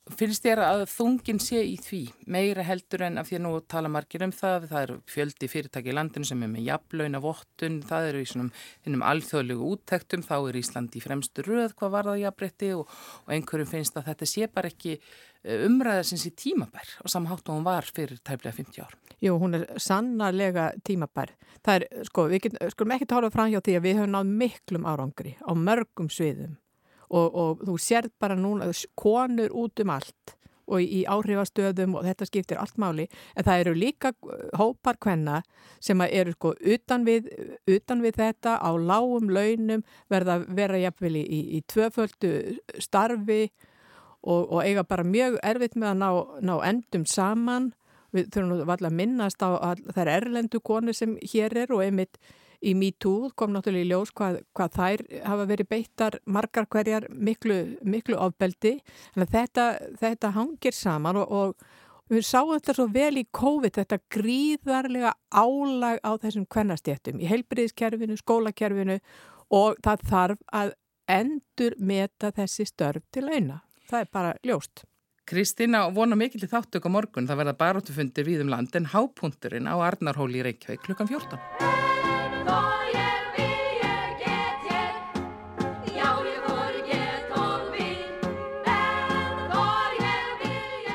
Finnst 0.10 0.42
þér 0.42 0.60
að 0.66 0.80
þungin 0.90 1.38
sé 1.38 1.60
í 1.62 1.76
því 1.78 2.00
meira 2.34 2.64
heldur 2.66 3.04
en 3.06 3.20
af 3.22 3.28
því 3.30 3.36
að 3.38 3.44
nú 3.44 3.50
tala 3.70 3.90
margir 3.94 4.24
um 4.26 4.32
það, 4.34 4.64
það 4.72 4.86
eru 4.86 4.96
fjöldi 5.14 5.50
fyrirtæki 5.52 5.92
í 5.92 5.94
landinu 5.94 6.26
sem 6.26 6.42
er 6.42 6.50
með 6.50 6.66
jafnlauna 6.72 7.22
vottun, 7.22 7.76
það 7.86 8.08
eru 8.10 8.24
í 8.24 8.30
svonum 8.32 9.06
alþjóðlegu 9.06 9.68
úttektum, 9.76 10.24
þá 10.26 10.34
er 10.40 10.58
Ísland 10.58 10.98
í 10.98 11.04
fremstu 11.04 11.46
röð 11.46 11.76
hvað 11.78 11.94
var 11.94 12.10
það 12.10 12.24
jafnbreytti 12.24 12.72
og, 12.80 12.96
og 13.28 13.36
einhverjum 13.36 13.70
finnst 13.76 14.02
að 14.02 14.10
þetta 14.10 14.30
sé 14.32 14.50
bara 14.50 14.74
ekki 14.74 14.96
eh, 14.98 15.68
umræðasins 15.68 16.26
í 16.26 16.34
tímabær 16.48 16.96
og 17.06 17.14
samhátt 17.14 17.46
og 17.46 17.60
hún 17.60 17.70
var 17.70 17.86
fyrir 17.86 18.18
tæmlega 18.26 18.58
50 18.58 18.82
ár. 18.82 18.98
Jú, 19.22 19.38
hún 19.38 19.60
er 19.60 19.68
sannarlega 19.78 20.72
tímabær. 20.82 21.36
Það 21.62 21.78
er, 21.78 21.88
sko, 22.10 22.26
við 22.34 22.50
skulum 22.74 22.98
ekki 22.98 23.12
tala 23.14 23.30
fram 23.30 23.54
hjá 23.54 23.62
því 23.62 23.78
að 23.78 23.86
við 23.86 24.02
höfum 24.02 24.18
náð 24.18 24.36
miklum 24.42 24.90
árangri 24.90 25.38
á 25.46 25.54
mörgum 25.54 26.10
sviðum 26.10 26.58
og, 27.12 27.36
og 27.36 27.66
þú 27.68 27.80
sérð 27.80 28.14
bara 28.20 28.38
núna 28.40 28.72
konur 28.96 29.52
út 29.52 29.84
um 29.84 29.92
allt 29.94 30.38
og 30.72 30.84
í 30.84 31.02
áhrifastöðum 31.10 31.98
og 32.00 32.06
þetta 32.08 32.28
skiptir 32.28 32.60
allt 32.62 32.78
máli. 32.80 33.08
En 33.36 33.46
það 33.48 33.64
eru 33.64 33.74
líka 33.76 34.14
hópar 34.60 35.00
hvenna 35.04 35.42
sem 35.84 36.02
eru 36.06 36.36
sko 36.36 36.54
utan 36.60 37.06
við, 37.08 37.28
utan 37.68 38.04
við 38.06 38.22
þetta 38.22 38.58
á 38.62 38.72
lágum 38.80 39.32
launum 39.34 39.84
verða 40.12 40.40
vera 40.48 40.80
jafnvel 40.80 41.18
í, 41.20 41.26
í, 41.26 41.42
í 41.58 41.62
tvöföldu 41.68 42.34
starfi 42.80 43.44
og, 44.22 44.48
og 44.48 44.60
eiga 44.64 44.86
bara 44.88 45.04
mjög 45.08 45.40
erfitt 45.44 45.76
með 45.76 45.94
að 45.94 46.02
ná, 46.04 46.10
ná 46.48 46.56
endum 46.70 47.06
saman. 47.10 47.72
Við 48.12 48.28
þurfum 48.36 48.70
alltaf 48.70 48.90
að 48.90 48.98
minnast 49.00 49.44
á 49.44 49.50
að 49.56 49.84
það 49.92 50.02
er 50.04 50.14
erlendu 50.18 50.60
konu 50.60 50.96
sem 50.96 51.16
hér 51.34 51.56
er 51.64 51.72
og 51.72 51.84
einmitt 51.84 52.20
í 52.62 52.74
MeToo 52.78 53.32
kom 53.36 53.54
náttúrulega 53.56 53.86
í 53.86 53.90
ljós 53.90 54.12
hvað, 54.16 54.42
hvað 54.56 54.76
þær 54.78 55.04
hafa 55.26 55.46
verið 55.50 55.70
beittar 55.72 56.18
margar 56.26 56.68
hverjar 56.72 57.08
miklu, 57.10 57.62
miklu 57.82 58.20
ofbeldi 58.22 58.78
þetta, 59.16 59.68
þetta 60.02 60.34
hangir 60.36 60.76
saman 60.78 61.22
og, 61.24 61.32
og 61.32 62.12
við 62.12 62.28
sáum 62.28 62.54
þetta 62.54 62.76
svo 62.78 62.88
vel 62.92 63.16
í 63.22 63.26
COVID 63.34 63.80
þetta 63.80 64.02
gríðarlega 64.14 65.16
álag 65.32 66.02
á 66.06 66.12
þessum 66.22 66.46
kvennastjéttum 66.46 67.22
í 67.22 67.30
heilbriðiskerfinu, 67.32 68.20
skólakerfinu 68.20 69.00
og 69.52 69.82
það 69.84 70.08
þarf 70.12 70.46
að 70.62 70.78
endur 71.12 71.76
meta 71.80 72.32
þessi 72.36 72.68
störf 72.70 73.04
til 73.12 73.28
launa. 73.28 73.62
Það 73.90 74.06
er 74.06 74.12
bara 74.14 74.34
ljóst. 74.48 74.86
Kristina 75.28 75.86
vona 75.94 76.18
mikil 76.20 76.42
í 76.44 76.50
þáttök 76.50 76.88
á 76.88 76.90
morgun 76.92 77.30
það 77.30 77.42
verða 77.44 77.60
baróttufundir 77.60 78.28
við 78.28 78.44
um 78.46 78.52
land 78.52 78.76
en 78.76 78.90
hápunturinn 78.92 79.70
á 79.70 79.76
Arnarhóli 79.80 80.42
í 80.42 80.46
Reykjavík 80.50 80.84
klukkan 80.90 81.12
14. 81.12 81.91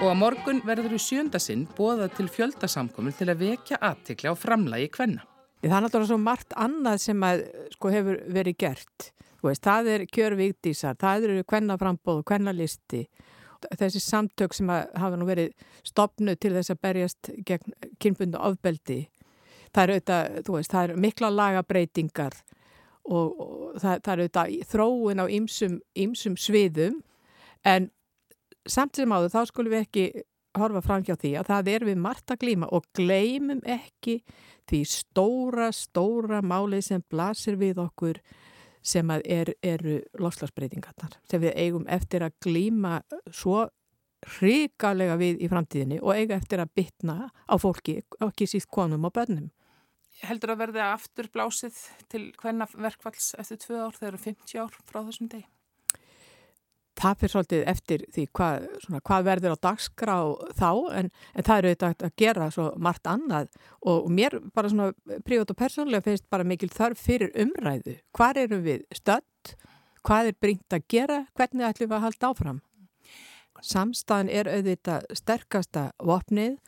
Og 0.06 0.12
að 0.12 0.20
morgun 0.20 0.60
verður 0.62 0.92
í 0.94 0.98
sjöndasinn 1.02 1.64
bóða 1.74 2.04
til 2.14 2.28
fjöldasamkominn 2.30 3.14
til 3.18 3.26
að 3.26 3.40
vekja 3.40 3.78
aðtikla 3.82 4.30
á 4.30 4.34
framlægi 4.38 4.90
kvenna. 4.94 5.24
Það 5.64 5.72
er 5.74 5.82
náttúrulega 5.82 6.10
svo 6.12 6.18
margt 6.22 6.54
annað 6.62 7.00
sem 7.02 7.24
að, 7.26 7.42
sko, 7.72 7.90
hefur 7.90 8.20
verið 8.36 8.56
gert. 8.60 9.08
Veist, 9.42 9.64
það 9.66 9.90
er 9.96 10.04
kjörvíkdísar, 10.14 10.94
það 11.00 11.26
eru 11.26 11.46
kvennaframbóð 11.50 12.20
og 12.20 12.28
kvennalisti. 12.30 13.00
Þessi 13.66 14.04
samtök 14.04 14.54
sem 14.54 14.70
hafa 14.70 15.18
nú 15.18 15.26
verið 15.26 15.66
stopnu 15.90 16.36
til 16.38 16.54
þess 16.54 16.76
að 16.76 16.80
berjast 16.86 17.32
gegn 17.50 17.74
kynbundu 17.98 18.38
ofbeldi. 18.46 19.00
Það 19.72 19.82
eru 19.88 19.98
auðvitað, 19.98 20.54
veist, 20.54 20.76
það 20.76 20.86
eru 20.86 21.02
mikla 21.08 21.32
lagabreitingar 21.34 22.38
og, 23.10 23.26
og 23.26 23.82
það, 23.82 24.06
það 24.06 24.14
eru 24.14 24.30
auðvitað 24.30 24.70
þróun 24.70 25.26
á 25.26 25.26
ýmsum 25.34 26.38
sviðum 26.46 27.02
en 27.66 27.90
samt 28.70 28.98
sem 28.98 29.12
áður 29.12 29.32
þá 29.34 29.40
skulum 29.50 29.74
við 29.74 29.84
ekki 29.86 30.06
horfa 30.56 30.82
fram 30.84 31.04
hjá 31.04 31.14
því 31.20 31.32
að 31.40 31.48
það 31.50 31.70
er 31.72 31.86
við 31.90 32.02
margt 32.02 32.32
að 32.32 32.42
glíma 32.44 32.68
og 32.72 32.86
gleymum 32.96 33.62
ekki 33.62 34.18
því 34.66 34.82
stóra, 34.90 35.70
stóra 35.74 36.42
málið 36.42 36.86
sem 36.88 37.04
blasir 37.10 37.58
við 37.60 37.80
okkur 37.84 38.20
sem 38.86 39.10
er, 39.16 39.52
eru 39.62 39.98
loslagsbreytingarnar 40.22 41.18
sem 41.28 41.42
við 41.42 41.56
eigum 41.58 41.86
eftir 41.90 42.24
að 42.26 42.36
glíma 42.46 43.00
svo 43.34 43.66
hrigalega 44.36 45.18
við 45.20 45.42
í 45.44 45.50
framtíðinni 45.50 46.00
og 46.00 46.16
eiga 46.16 46.38
eftir 46.38 46.62
að 46.62 46.72
bytna 46.78 47.28
á 47.28 47.54
fólki, 47.60 48.00
ekki 48.24 48.48
síst 48.50 48.70
konum 48.72 49.06
og 49.06 49.14
börnum. 49.14 49.50
Heldur 50.24 50.54
að 50.54 50.62
verði 50.64 50.82
aftur 50.86 51.28
blásið 51.32 51.76
til 52.10 52.22
hvenna 52.40 52.66
verkvalls 52.72 53.34
eftir 53.38 53.60
tvö 53.66 53.82
ár 53.84 53.98
þegar 53.98 54.22
50 54.22 54.62
ár 54.62 54.78
frá 54.88 55.02
þessum 55.02 55.28
degi? 55.34 55.44
Það 56.96 57.18
fyrir 57.20 57.32
svolítið 57.32 57.62
eftir 57.70 58.04
því 58.14 58.24
hvað, 58.36 58.66
svona, 58.84 59.00
hvað 59.08 59.26
verður 59.28 59.54
á 59.56 59.64
dagskrá 59.66 60.16
þá 60.56 60.70
en, 61.00 61.10
en 61.34 61.46
það 61.46 61.58
eru 61.58 61.72
auðvitað 61.72 62.06
að 62.08 62.14
gera 62.22 62.48
svo 62.54 62.66
margt 62.86 63.10
annað 63.10 63.50
og 63.92 64.06
mér 64.12 64.38
bara 64.56 64.70
svona 64.72 65.18
prívat 65.26 65.52
og 65.52 65.58
persónulega 65.60 66.06
finnst 66.06 66.28
bara 66.32 66.46
mikil 66.48 66.70
þarf 66.72 67.02
fyrir 67.02 67.34
umræðu. 67.36 67.98
Hvað 68.16 68.42
eru 68.46 68.60
við 68.64 68.86
stödd? 68.96 69.56
Hvað 70.06 70.30
er 70.30 70.40
bringt 70.40 70.76
að 70.76 70.86
gera? 70.92 71.20
Hvernig 71.36 71.68
ætlum 71.68 71.90
við 71.90 71.98
að 71.98 72.06
halda 72.06 72.30
áfram? 72.30 72.62
Samstæðan 73.64 74.32
er 74.32 74.50
auðvitað 74.52 75.06
sterkasta 75.16 75.86
vopnið 76.04 76.58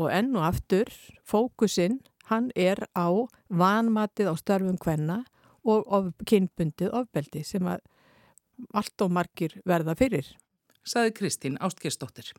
og 0.00 0.08
enn 0.12 0.32
og 0.36 0.46
aftur 0.48 0.90
fókusinn 1.28 2.00
hann 2.30 2.50
er 2.56 2.84
á 2.96 3.08
vanmatið 3.50 4.32
á 4.32 4.34
störfum 4.38 4.78
hvenna 4.82 5.22
og 5.62 6.10
kynbundið 6.26 6.90
ofbeldi 6.96 7.44
sem 7.46 7.66
að 7.70 7.82
allt 8.72 9.04
og 9.04 9.12
margir 9.12 9.58
verða 9.68 9.96
fyrir. 9.98 10.26
Saði 10.84 11.14
Kristín 11.16 11.58
Ástgersdóttir. 11.62 12.32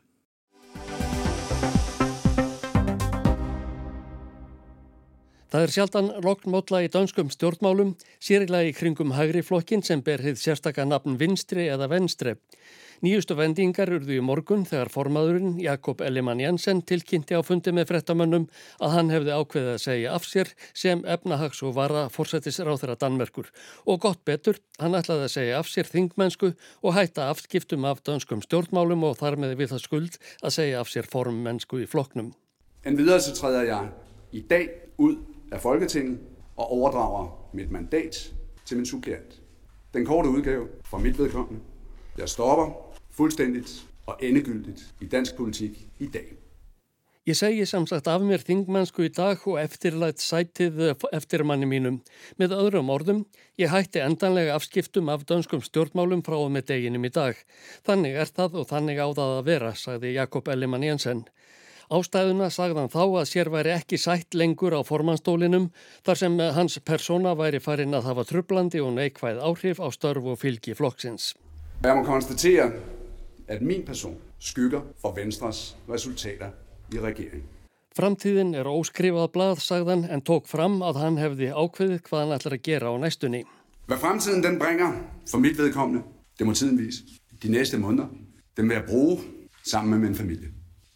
Það 5.54 5.64
er 5.64 5.70
sjaldan 5.70 6.08
loknmótla 6.24 6.80
í 6.82 6.88
danskum 6.90 7.28
stjórnmálum, 7.30 7.92
sérilega 8.18 8.72
í 8.72 8.74
kringum 8.74 9.12
hægri 9.14 9.38
flokkin 9.46 9.84
sem 9.86 10.00
ber 10.02 10.18
hitt 10.24 10.40
sérstakka 10.40 10.82
nafn 10.82 11.14
vinstri 11.20 11.68
eða 11.70 11.86
venstre. 11.92 12.34
Nýjustu 13.02 13.34
vendingar 13.34 13.90
urðu 13.90 14.18
í 14.18 14.22
morgun 14.22 14.62
þegar 14.68 14.90
formaðurinn 14.92 15.56
Jakob 15.62 16.02
Ellimann 16.04 16.42
Jensen 16.42 16.82
tilkynnti 16.86 17.34
á 17.34 17.42
fundi 17.42 17.72
með 17.74 17.88
frettamönnum 17.90 18.46
að 18.78 18.94
hann 18.94 19.10
hefði 19.10 19.34
ákveðið 19.34 19.70
að 19.72 19.82
segja 19.82 20.12
af 20.14 20.28
sér 20.28 20.52
sem 20.76 21.02
efnahags 21.02 21.62
og 21.66 21.74
vara 21.78 22.06
fórsættisráþara 22.14 22.98
Danmerkur 23.00 23.50
og 23.84 24.00
gott 24.04 24.22
betur, 24.28 24.60
hann 24.78 24.94
ætlaði 24.94 25.26
að 25.26 25.34
segja 25.34 25.58
af 25.58 25.70
sér 25.72 25.90
þingmennsku 25.90 26.52
og 26.54 26.94
hætta 26.94 27.28
afskiptum 27.32 27.88
af 27.88 28.04
danskum 28.06 28.44
stjórnmálum 28.44 29.08
og 29.08 29.18
þar 29.18 29.40
með 29.42 29.56
við 29.58 29.74
það 29.74 29.84
skuld 29.88 30.18
að 30.42 30.56
segja 30.60 30.84
af 30.84 30.92
sér 30.92 31.10
formmennsku 31.10 31.82
í 31.82 31.90
floknum. 31.90 32.32
En 32.84 32.98
videre 32.98 33.20
så 33.24 33.34
træder 33.34 33.66
jeg 33.70 33.90
i 34.32 34.46
dag 34.46 34.70
ud 34.98 35.16
af 35.50 35.60
Folketinget 35.64 36.18
og 36.56 36.72
overdrager 36.72 37.30
mit 37.52 37.70
mandat 37.70 38.34
til 38.66 38.76
min 38.76 38.86
suppleant. 38.86 39.40
Den 39.94 40.06
korte 40.06 40.28
udgave 40.28 40.68
fra 40.84 40.98
mit 40.98 41.18
vedkommende. 41.18 41.60
Jeg 42.18 42.28
stopper 42.28 42.70
fullstændigt 43.10 43.70
og 44.06 44.20
endegyldigt 44.22 44.82
í 45.02 45.06
dansk 45.10 45.34
politík 45.34 45.78
í 45.98 46.06
dag. 46.14 46.28
Ég 47.26 47.34
segi 47.34 47.64
samsagt 47.66 48.06
af 48.06 48.22
mér 48.22 48.42
þingmannsku 48.46 49.06
í 49.06 49.10
dag 49.16 49.40
og 49.50 49.56
eftirlætt 49.58 50.22
sætið 50.22 50.78
eftir 51.16 51.42
manni 51.42 51.66
mínum. 51.66 51.96
Með 52.38 52.54
öðrum 52.54 52.92
orðum, 52.94 53.24
ég 53.58 53.72
hætti 53.72 54.02
endanlega 54.04 54.54
afskiptum 54.54 55.08
af 55.10 55.24
dönskum 55.26 55.64
stjórnmálum 55.64 56.22
frá 56.22 56.36
og 56.36 56.52
með 56.54 56.68
deginum 56.68 57.08
í 57.08 57.10
dag. 57.10 57.40
Þannig 57.88 58.18
er 58.22 58.30
það 58.30 58.58
og 58.60 58.68
þannig 58.70 59.00
á 59.02 59.08
það 59.10 59.32
að 59.38 59.46
vera, 59.48 59.72
sagði 59.74 60.12
Jakob 60.14 60.50
Ellimann 60.54 60.86
Jensen. 60.86 61.24
Ástæðuna 61.90 62.50
sagðan 62.52 62.92
þá 62.92 63.02
að 63.04 63.30
sér 63.32 63.50
væri 63.50 63.72
ekki 63.74 63.98
sætt 63.98 64.38
lengur 64.38 64.76
á 64.78 64.86
formanstólinum 64.86 65.72
þar 66.06 66.20
sem 66.20 66.38
hans 66.58 66.78
persóna 66.78 67.34
væri 67.34 67.58
farin 67.58 67.98
að 67.98 68.12
hafa 68.12 68.28
trublandi 68.30 68.84
og 68.84 68.94
neikvæð 69.00 69.42
áhrif 69.42 69.82
á 69.82 69.88
störf 69.90 70.30
og 70.30 70.38
fylgi 70.44 70.78
flokksins. 70.78 71.34
Jeg 71.84 71.96
må 71.96 72.02
konstatere, 72.04 72.70
at 73.48 73.62
min 73.62 73.82
person 73.84 74.16
skygger 74.38 74.80
for 75.00 75.12
Venstres 75.12 75.76
resultater 75.88 76.54
í 76.94 77.00
regeringen. 77.00 77.42
Framtíðin 77.92 78.54
er 78.56 78.70
óskrifað 78.70 79.28
blað, 79.34 79.60
sagðan, 79.60 80.06
en 80.08 80.22
tók 80.24 80.48
fram 80.48 80.78
að 80.80 81.02
hann 81.02 81.18
hefði 81.20 81.50
ákveðið 81.52 82.00
hvað 82.06 82.22
hann 82.22 82.32
ætlar 82.38 82.56
að 82.56 82.62
gera 82.70 82.88
á 82.88 82.94
næstunni. 83.02 83.42
Hvad 83.84 84.00
fremtiden 84.00 84.40
den 84.46 84.56
bringer 84.58 84.96
for 85.28 85.44
mit 85.44 85.60
vedkommende, 85.60 86.06
det 86.38 86.46
må 86.48 86.56
tiden 86.56 86.80
vise. 86.80 87.04
De 87.42 87.52
næste 87.52 87.78
måneder, 87.78 88.08
den 88.56 88.68
vil 88.68 88.80
jeg 88.80 88.86
bruge 88.88 89.20
sammen 89.64 89.90
med 89.90 90.08
min 90.08 90.16
familie. 90.16 90.48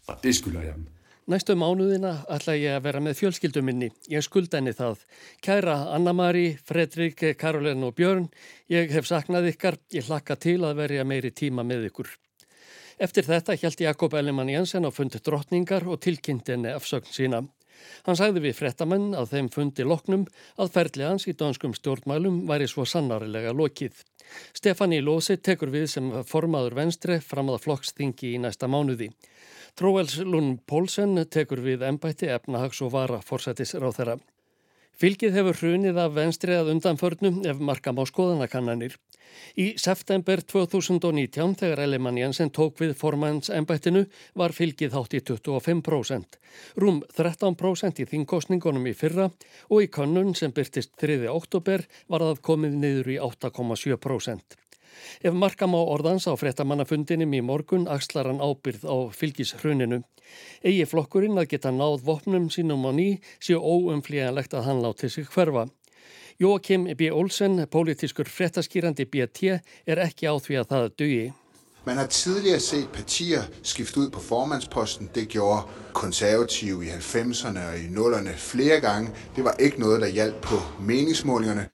Og 0.07 0.17
det 0.23 0.35
skylder 0.35 0.61
jeg 0.61 0.73
dem. 0.73 0.87
Næstu 1.29 1.53
mánuðina 1.53 2.23
ætla 2.33 2.55
ég 2.57 2.73
að 2.73 2.85
vera 2.87 2.99
með 3.05 3.19
fjölskylduminni. 3.19 3.91
Ég 4.09 4.23
skulda 4.25 4.57
henni 4.57 4.71
það. 4.73 5.03
Kæra 5.45 5.75
Anna-Mari, 5.93 6.55
Fredrik, 6.65 7.21
Karolin 7.37 7.85
og 7.85 7.93
Björn, 7.99 8.25
ég 8.73 8.89
hef 8.89 9.05
saknað 9.05 9.51
ykkar. 9.51 9.77
Ég 9.93 10.09
hlakka 10.09 10.39
til 10.41 10.63
að 10.65 10.81
verja 10.81 11.05
meiri 11.05 11.29
tíma 11.29 11.61
með 11.61 11.85
ykkur. 11.91 12.09
Eftir 12.97 13.29
þetta 13.29 13.59
hjælti 13.61 13.85
Jakob 13.85 14.17
Ellimann 14.17 14.49
Jensen 14.49 14.89
á 14.89 14.91
fundi 14.91 15.21
drottningar 15.21 15.85
og 15.85 16.01
tilkynnti 16.01 16.55
henni 16.55 16.73
afsögn 16.73 17.13
sína. 17.13 17.43
Hann 18.05 18.17
sagði 18.19 18.43
við 18.47 18.57
frettamenn 18.59 19.11
að 19.17 19.33
þeim 19.33 19.49
fundi 19.53 19.85
loknum 19.87 20.25
að 20.57 20.71
ferli 20.77 21.05
hans 21.07 21.27
í 21.29 21.35
danskum 21.37 21.75
stjórnmælum 21.77 22.45
væri 22.49 22.69
svo 22.69 22.85
sannarilega 22.87 23.53
lokið. 23.55 24.03
Stefani 24.53 25.01
Lósi 25.01 25.37
tekur 25.41 25.71
við 25.73 25.87
sem 25.93 26.09
formaður 26.27 26.77
venstre 26.81 27.19
fram 27.25 27.51
að 27.53 27.63
flokksþingi 27.65 28.35
í 28.35 28.41
næsta 28.43 28.69
mánuði. 28.69 29.09
Tróels 29.79 30.17
Lund 30.25 30.65
Pólsen 30.67 31.15
tekur 31.31 31.61
við 31.65 31.85
ennbætti 31.87 32.29
efnahags 32.33 32.81
og 32.85 32.93
vara 32.97 33.21
fórsættisráð 33.25 33.97
þeirra. 33.99 34.19
Fylgið 34.99 35.37
hefur 35.37 35.55
hrunið 35.55 35.97
af 36.03 36.09
venstri 36.11 36.55
að 36.59 36.73
undanförnum 36.73 37.37
ef 37.47 37.61
markam 37.63 38.01
á 38.01 38.03
skoðanakannanir. 38.09 38.97
Í 39.55 39.67
september 39.79 40.41
2019 40.43 41.55
þegar 41.61 41.81
Ellimann 41.85 42.19
Jensen 42.19 42.51
tók 42.51 42.81
við 42.83 42.91
formanns 42.99 43.47
ennbættinu 43.47 44.03
var 44.35 44.51
fylgið 44.57 44.97
hátt 44.97 45.15
í 45.15 45.21
25%. 45.23 46.35
Rúm 46.83 46.99
13% 47.15 48.03
í 48.03 48.09
þingkostningunum 48.11 48.91
í 48.91 48.97
fyrra 48.97 49.29
og 49.69 49.85
í 49.85 49.87
könnun 49.87 50.35
sem 50.35 50.51
byrtist 50.51 50.97
3. 50.99 51.21
oktober 51.31 51.87
var 52.11 52.25
það 52.25 52.43
komið 52.49 52.79
niður 52.83 53.13
í 53.15 53.21
8,7%. 53.23 54.59
Ef 55.21 55.33
markam 55.33 55.75
á 55.75 55.81
orðans 55.81 56.27
á 56.29 56.33
frettamannafundinum 56.39 57.33
í 57.33 57.41
morgun 57.43 57.87
axlar 57.87 58.29
hann 58.29 58.43
ábyrð 58.43 58.85
á 58.87 58.97
fylgishruninu. 59.15 60.03
Egi 60.63 60.85
flokkurinn 60.85 61.41
að 61.41 61.49
geta 61.55 61.73
náð 61.73 62.05
vopnum 62.07 62.47
sínum 62.53 62.87
á 62.87 62.91
ný 62.93 63.09
séu 63.39 63.59
óumflíjanlegt 63.59 64.55
að 64.55 64.65
hann 64.69 64.81
láti 64.85 65.09
sig 65.09 65.27
hverfa. 65.27 65.67
Joachim 66.39 66.87
B. 66.95 67.11
Olsen, 67.11 67.67
politískur 67.67 68.29
frettaskýrandi 68.31 69.05
BT, 69.05 69.59
er 69.85 69.99
ekki 69.99 70.29
á 70.31 70.39
því 70.39 70.61
að 70.61 70.69
það 70.71 70.91
dugi. 70.95 71.25
Man 71.85 71.97
har 71.97 72.07
tidligere 72.07 72.59
set 72.59 72.87
partier 72.93 73.41
skifte 73.63 73.99
ud 73.99 74.11
på 74.11 74.19
formandsposten. 74.19 75.09
Det 75.15 75.27
gjorde 75.27 75.67
konservative 75.93 76.85
i 76.85 76.89
90'erne 76.89 77.63
og 77.71 77.75
i 77.79 77.87
0'erne 77.87 78.35
flere 78.37 78.79
gange. 78.79 79.09
Det 79.35 79.43
var 79.43 79.55
ikke 79.59 79.79
noget, 79.79 80.01
der 80.01 80.07
hjalp 80.07 80.41
på 80.41 80.55
meningsmålingerne. 80.79 81.69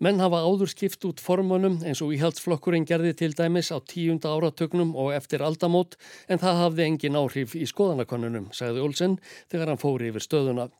Menn 0.00 0.16
hafa 0.16 0.38
áður 0.48 0.70
skipt 0.72 1.02
út 1.04 1.18
formunum 1.20 1.74
eins 1.84 2.00
og 2.00 2.14
íhaldsflokkurinn 2.16 2.86
gerði 2.88 3.10
til 3.20 3.34
dæmis 3.36 3.68
á 3.68 3.76
tíunda 3.84 4.30
áratögnum 4.32 4.94
og 4.96 5.10
eftir 5.12 5.44
aldamót 5.44 5.98
en 6.24 6.40
það 6.40 6.60
hafði 6.62 6.86
engin 6.86 7.18
áhrif 7.20 7.52
í 7.52 7.66
skoðanakonunum, 7.68 8.46
sagði 8.56 8.80
Olsen 8.80 9.18
þegar 9.52 9.74
hann 9.74 9.82
fóri 9.82 10.08
yfir 10.08 10.24
stöðuna. 10.24 10.70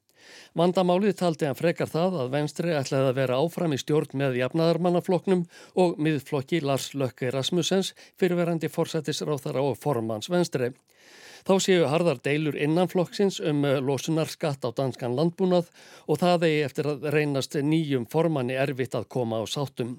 Vandamálið 0.56 1.18
taldi 1.20 1.50
hann 1.50 1.58
frekar 1.58 1.90
það 1.92 2.16
að 2.22 2.32
venstri 2.32 2.72
ætlaði 2.72 3.10
að 3.10 3.18
vera 3.20 3.42
áfram 3.44 3.76
í 3.76 3.80
stjórn 3.82 4.16
með 4.22 4.40
jafnaðarmannafloknum 4.40 5.44
og 5.84 6.00
miðflokki 6.00 6.62
Lars 6.64 6.94
Lökke 6.96 7.28
Rasmussens 7.34 7.92
fyrirverandi 8.16 8.72
forsættisráþara 8.72 9.66
og 9.68 9.76
formans 9.84 10.32
venstri. 10.32 10.72
Þá 11.46 11.54
séu 11.64 11.88
harðar 11.88 12.20
deilur 12.24 12.58
innanflokksins 12.58 13.40
um 13.40 13.64
eh, 13.64 13.80
losunarskatt 13.80 14.66
á 14.66 14.70
danskan 14.76 15.16
landbúnað 15.16 15.70
og 16.06 16.20
það 16.20 16.46
eigi 16.48 16.62
eftir 16.66 16.90
að 16.92 17.10
reynast 17.14 17.56
nýjum 17.56 18.06
formanni 18.10 18.58
erfitt 18.60 18.96
að 18.98 19.08
koma 19.08 19.40
á 19.40 19.44
sátum. 19.48 19.98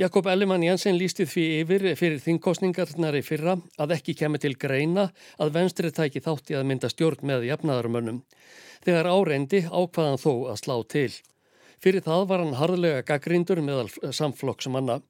Jakob 0.00 0.26
Ellimann 0.26 0.64
Jensen 0.64 0.96
lísti 0.96 1.26
því 1.28 1.42
yfir 1.60 1.84
fyrir 2.00 2.22
þingkostningarnar 2.24 3.18
í 3.18 3.20
fyrra 3.22 3.58
að 3.78 3.92
ekki 3.98 4.14
kemur 4.16 4.40
til 4.40 4.54
greina 4.56 5.10
að 5.36 5.52
venstri 5.58 5.92
tæki 5.92 6.22
þátti 6.24 6.56
að 6.56 6.64
mynda 6.70 6.88
stjórn 6.90 7.26
með 7.28 7.44
jafnaðarmönnum. 7.50 8.22
Þegar 8.82 9.10
áreindi 9.12 9.60
ákvaðan 9.68 10.18
þó 10.22 10.32
að 10.54 10.58
slá 10.62 10.76
til. 10.88 11.12
Fyrir 11.82 12.04
það 12.06 12.24
var 12.30 12.42
hann 12.42 12.56
harðlega 12.56 13.04
gaggrindur 13.06 13.60
meðal 13.62 13.90
samflokksmanna. 14.14 15.00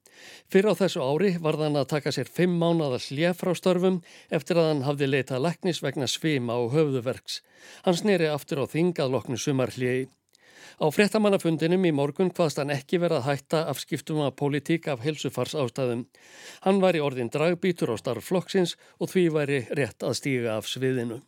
Fyrir 0.51 0.73
á 0.73 0.79
þessu 0.79 1.03
ári 1.03 1.31
var 1.41 1.57
þann 1.59 1.79
að 1.79 1.89
taka 1.93 2.13
sér 2.15 2.29
fimm 2.29 2.55
mánada 2.61 2.99
hljef 3.01 3.39
frá 3.41 3.53
störfum 3.57 4.01
eftir 4.29 4.59
að 4.59 4.69
hann 4.69 4.83
hafði 4.87 5.09
leitað 5.09 5.45
leknis 5.45 5.81
vegna 5.83 6.09
svima 6.09 6.57
og 6.61 6.73
höfðuverks. 6.75 7.41
Hann 7.85 7.97
sneri 7.97 8.29
aftur 8.29 8.63
á 8.63 8.65
þingað 8.69 9.15
loknu 9.15 9.39
sumarhljegi. 9.39 10.09
Á 10.81 10.85
frettamannafundinum 10.89 11.85
í 11.85 11.91
morgun 11.93 12.31
hvaðst 12.33 12.61
hann 12.61 12.73
ekki 12.73 12.99
verið 13.01 13.21
að 13.21 13.27
hætta 13.29 13.65
af 13.69 13.81
skiptum 13.83 14.23
að 14.25 14.37
politík 14.41 14.87
af 14.89 15.03
helsufars 15.05 15.53
ástæðum. 15.57 16.07
Hann 16.65 16.81
var 16.83 16.97
í 16.97 17.03
orðin 17.03 17.31
dragbítur 17.33 17.93
á 17.93 17.97
starf 18.01 18.25
flokksins 18.29 18.77
og 18.99 19.13
því 19.13 19.27
væri 19.35 19.59
rétt 19.77 20.05
að 20.05 20.17
stíga 20.21 20.57
af 20.57 20.69
sviðinu. 20.69 21.21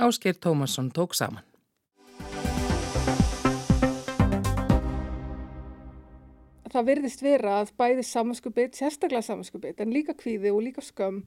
Ásker 0.00 0.36
Tómasson 0.36 0.92
tók 0.92 1.16
saman. 1.16 1.51
Það 6.72 6.88
virðist 6.88 7.24
vera 7.24 7.56
að 7.60 7.72
bæði 7.78 8.04
samanskupið, 8.08 8.76
sérstaklega 8.78 9.26
samanskupið, 9.26 9.80
en 9.84 9.92
líka 9.94 10.14
kvíði 10.18 10.52
og 10.52 10.62
líka 10.66 10.84
skömm 10.84 11.22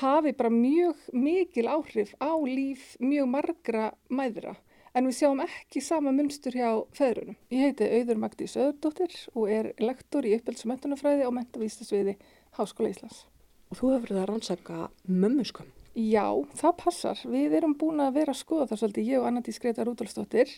hafi 0.00 0.32
bara 0.38 0.50
mjög 0.50 0.98
mikil 1.12 1.68
áhrif 1.70 2.12
á 2.22 2.30
líf 2.46 2.96
mjög 3.02 3.30
margra 3.30 3.90
mæðra. 4.10 4.56
En 4.94 5.06
við 5.06 5.20
sjáum 5.20 5.42
ekki 5.44 5.82
sama 5.86 6.10
munstur 6.10 6.54
hjá 6.58 6.70
feðrunum. 6.98 7.36
Ég 7.54 7.68
heiti 7.68 7.86
Auður 7.86 8.18
Magdís 8.24 8.56
Öðurdóttir 8.58 9.12
og 9.38 9.50
er 9.50 9.72
lektor 9.78 10.26
í 10.26 10.34
uppelds- 10.34 10.66
og 10.66 10.72
mentunafræði 10.72 11.26
á 11.26 11.30
mentavístasviði 11.30 12.16
Háskóla 12.58 12.90
Íslands. 12.90 13.26
Og 13.70 13.78
þú 13.78 13.92
hefur 13.94 14.14
það 14.16 14.22
að 14.24 14.28
rannsaka 14.32 14.78
mömmuskömm? 15.06 15.70
Já, 15.94 16.26
það 16.58 16.74
passar. 16.82 17.22
Við 17.22 17.54
erum 17.60 17.76
búin 17.78 18.02
að 18.02 18.18
vera 18.18 18.34
að 18.34 18.42
skoða 18.42 18.66
það 18.70 18.82
svolítið, 18.82 19.10
ég 19.10 19.22
og 19.22 19.28
Anna 19.30 19.42
Dís 19.46 19.62
Greta 19.62 19.86
Rúdolfsdóttir 19.86 20.50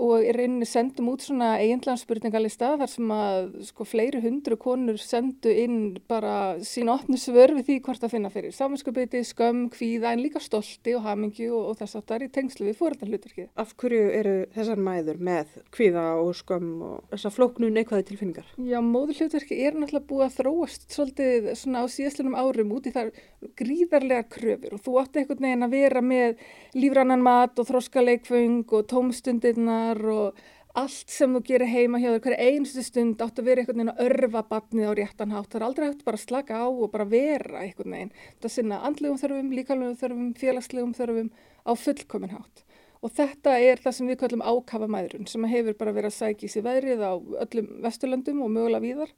og 0.00 0.24
í 0.24 0.32
rauninni 0.32 0.66
sendum 0.68 1.10
út 1.12 1.24
svona 1.24 1.52
eiginlega 1.60 1.98
spurningalista 2.00 2.72
þar 2.80 2.90
sem 2.90 3.12
að 3.12 3.50
sko 3.68 3.84
fleiri 3.88 4.22
hundru 4.24 4.56
konur 4.60 5.00
sendu 5.00 5.52
inn 5.52 5.78
bara 6.08 6.56
sín 6.64 6.88
opnu 6.92 7.18
svör 7.20 7.52
við 7.58 7.66
því 7.68 7.76
hvort 7.86 8.06
að 8.06 8.14
finna 8.14 8.30
fyrir 8.32 8.54
samanskapiti, 8.56 9.20
skömm, 9.28 9.66
kvíða 9.74 10.14
en 10.14 10.22
líka 10.24 10.40
stolti 10.42 10.94
og 10.96 11.04
hamingju 11.04 11.50
og, 11.52 11.72
og 11.72 11.80
þess 11.80 11.98
að 11.98 12.06
það 12.08 12.16
er 12.16 12.24
í 12.24 12.30
tengslu 12.36 12.68
við 12.70 12.78
fóröldarhluturkið. 12.80 13.50
Af 13.60 13.74
hverju 13.80 14.06
eru 14.20 14.36
þessar 14.56 14.84
mæður 14.88 15.20
með 15.30 15.58
kvíða 15.76 16.06
og 16.22 16.32
skömm 16.38 16.70
og 16.86 17.12
þessar 17.12 17.36
flóknu 17.36 17.70
neikvæði 17.74 18.08
tilfinningar? 18.10 18.48
Já, 18.56 18.78
móðurhlutverki 18.84 19.60
er 19.66 19.76
náttúrulega 19.76 20.08
búið 20.08 20.26
að 20.28 20.38
þróast 20.38 20.88
svolítið 20.96 21.50
svona 21.60 21.84
á 21.84 21.86
síðastlunum 21.92 22.38
árum 22.40 22.74
út 22.78 22.88
í 22.88 22.94
þar 22.94 23.12
gríðarlega 23.60 24.28
kröfur 24.32 24.76
og 24.76 24.84
þú 24.84 24.96
átti 25.02 25.22
einhvern 25.22 25.44
veginn 25.46 25.66
að 25.66 25.76
vera 25.76 26.02
með 26.04 26.42
lífrannan 26.76 27.24
mat 27.24 27.60
og 27.60 27.68
þroskaleikfung 27.68 28.74
og 28.76 28.88
tómstundirna 28.90 29.78
vinnunar 29.90 30.14
og 30.14 30.40
allt 30.78 31.10
sem 31.10 31.32
þú 31.34 31.40
gerir 31.42 31.66
heima 31.66 31.98
hjá 31.98 32.12
þér, 32.12 32.22
hverja 32.22 32.46
einstu 32.46 32.82
stund 32.82 33.20
átt 33.20 33.38
að 33.38 33.48
vera 33.48 33.60
einhvern 33.60 33.80
veginn 33.80 33.90
að 33.90 34.02
örfa 34.06 34.42
batnið 34.46 34.86
á 34.86 34.92
réttan 34.94 35.32
hátt. 35.34 35.50
Það 35.50 35.58
er 35.60 35.66
aldrei 35.66 35.86
hægt 35.88 36.04
bara 36.04 36.16
að 36.16 36.26
slaka 36.26 36.60
á 36.62 36.66
og 36.70 36.90
bara 36.92 37.06
vera 37.10 37.62
einhvern 37.64 37.90
veginn. 37.96 38.12
Það 38.40 38.54
sinna 38.54 38.78
andlegum 38.86 39.18
þörfum, 39.18 39.50
líkallegum 39.50 39.96
þörfum, 39.98 40.28
félagslegum 40.38 40.94
þörfum 40.94 41.30
á 41.66 41.72
fullkomin 41.74 42.34
hátt. 42.36 42.64
Og 43.02 43.10
þetta 43.16 43.56
er 43.58 43.80
það 43.82 43.96
sem 43.96 44.12
við 44.12 44.20
kallum 44.20 44.44
ákafa 44.44 44.86
mæðrun 44.86 45.26
sem 45.26 45.44
hefur 45.50 45.74
bara 45.80 45.94
verið 45.96 46.12
að 46.12 46.18
sækja 46.20 46.46
í 46.46 46.52
sig 46.52 46.64
veðrið 46.64 47.02
á 47.02 47.12
öllum 47.18 47.70
vesturlöndum 47.82 48.42
og 48.44 48.54
mögulega 48.54 48.84
víðar. 48.84 49.14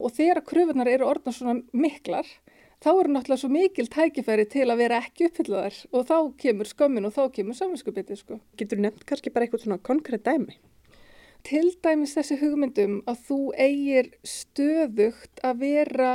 Og 0.00 0.12
þegar 0.16 0.44
kröfunar 0.44 0.88
eru 0.90 1.06
orðna 1.06 1.32
svona 1.32 1.60
miklar, 1.72 2.26
þá 2.80 2.90
eru 2.92 3.12
náttúrulega 3.12 3.42
svo 3.42 3.52
mikil 3.52 3.88
tækifæri 3.92 4.48
til 4.50 4.66
að 4.68 4.80
vera 4.80 5.00
ekki 5.04 5.28
uppfyllaðar 5.28 5.78
og 5.92 6.08
þá 6.08 6.16
kemur 6.40 6.70
skömmin 6.70 7.08
og 7.08 7.16
þá 7.16 7.22
kemur 7.36 7.58
saminskupiti 7.58 8.16
sko. 8.16 8.40
Getur 8.56 8.80
nefnt 8.80 9.06
kannski 9.08 9.32
bara 9.34 9.46
eitthvað 9.46 9.66
svona 9.66 9.80
konkrétt 9.84 10.24
dæmi? 10.28 10.56
Til 11.44 11.70
dæmis 11.84 12.16
þessi 12.16 12.36
hugmyndum 12.40 13.00
að 13.08 13.24
þú 13.28 13.40
eigir 13.56 14.12
stöðugt 14.26 15.40
að 15.44 15.62
vera 15.64 16.12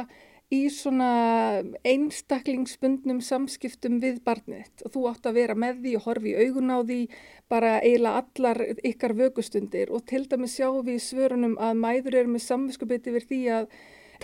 í 0.54 0.68
svona 0.70 1.64
einstaklingsbundnum 1.88 3.22
samskiptum 3.26 3.98
við 4.04 4.20
barnið 4.28 4.86
og 4.86 4.94
þú 4.94 5.06
átt 5.10 5.30
að 5.30 5.40
vera 5.40 5.56
með 5.58 5.80
því 5.82 5.94
og 5.98 6.06
horfi 6.06 6.34
í 6.34 6.46
augun 6.46 6.74
á 6.74 6.80
því 6.86 7.00
bara 7.50 7.72
eiginlega 7.82 8.22
allar 8.22 8.62
ykkar 8.86 9.16
vögustundir 9.18 9.94
og 9.94 10.06
til 10.10 10.24
dæmis 10.30 10.58
sjáum 10.60 10.86
við 10.86 11.00
í 11.00 11.06
svörunum 11.08 11.58
að 11.58 11.82
mæður 11.82 12.20
eru 12.22 12.36
með 12.36 12.46
samvinskupiti 12.46 13.16
við 13.16 13.28
því 13.32 13.42
að 13.58 13.70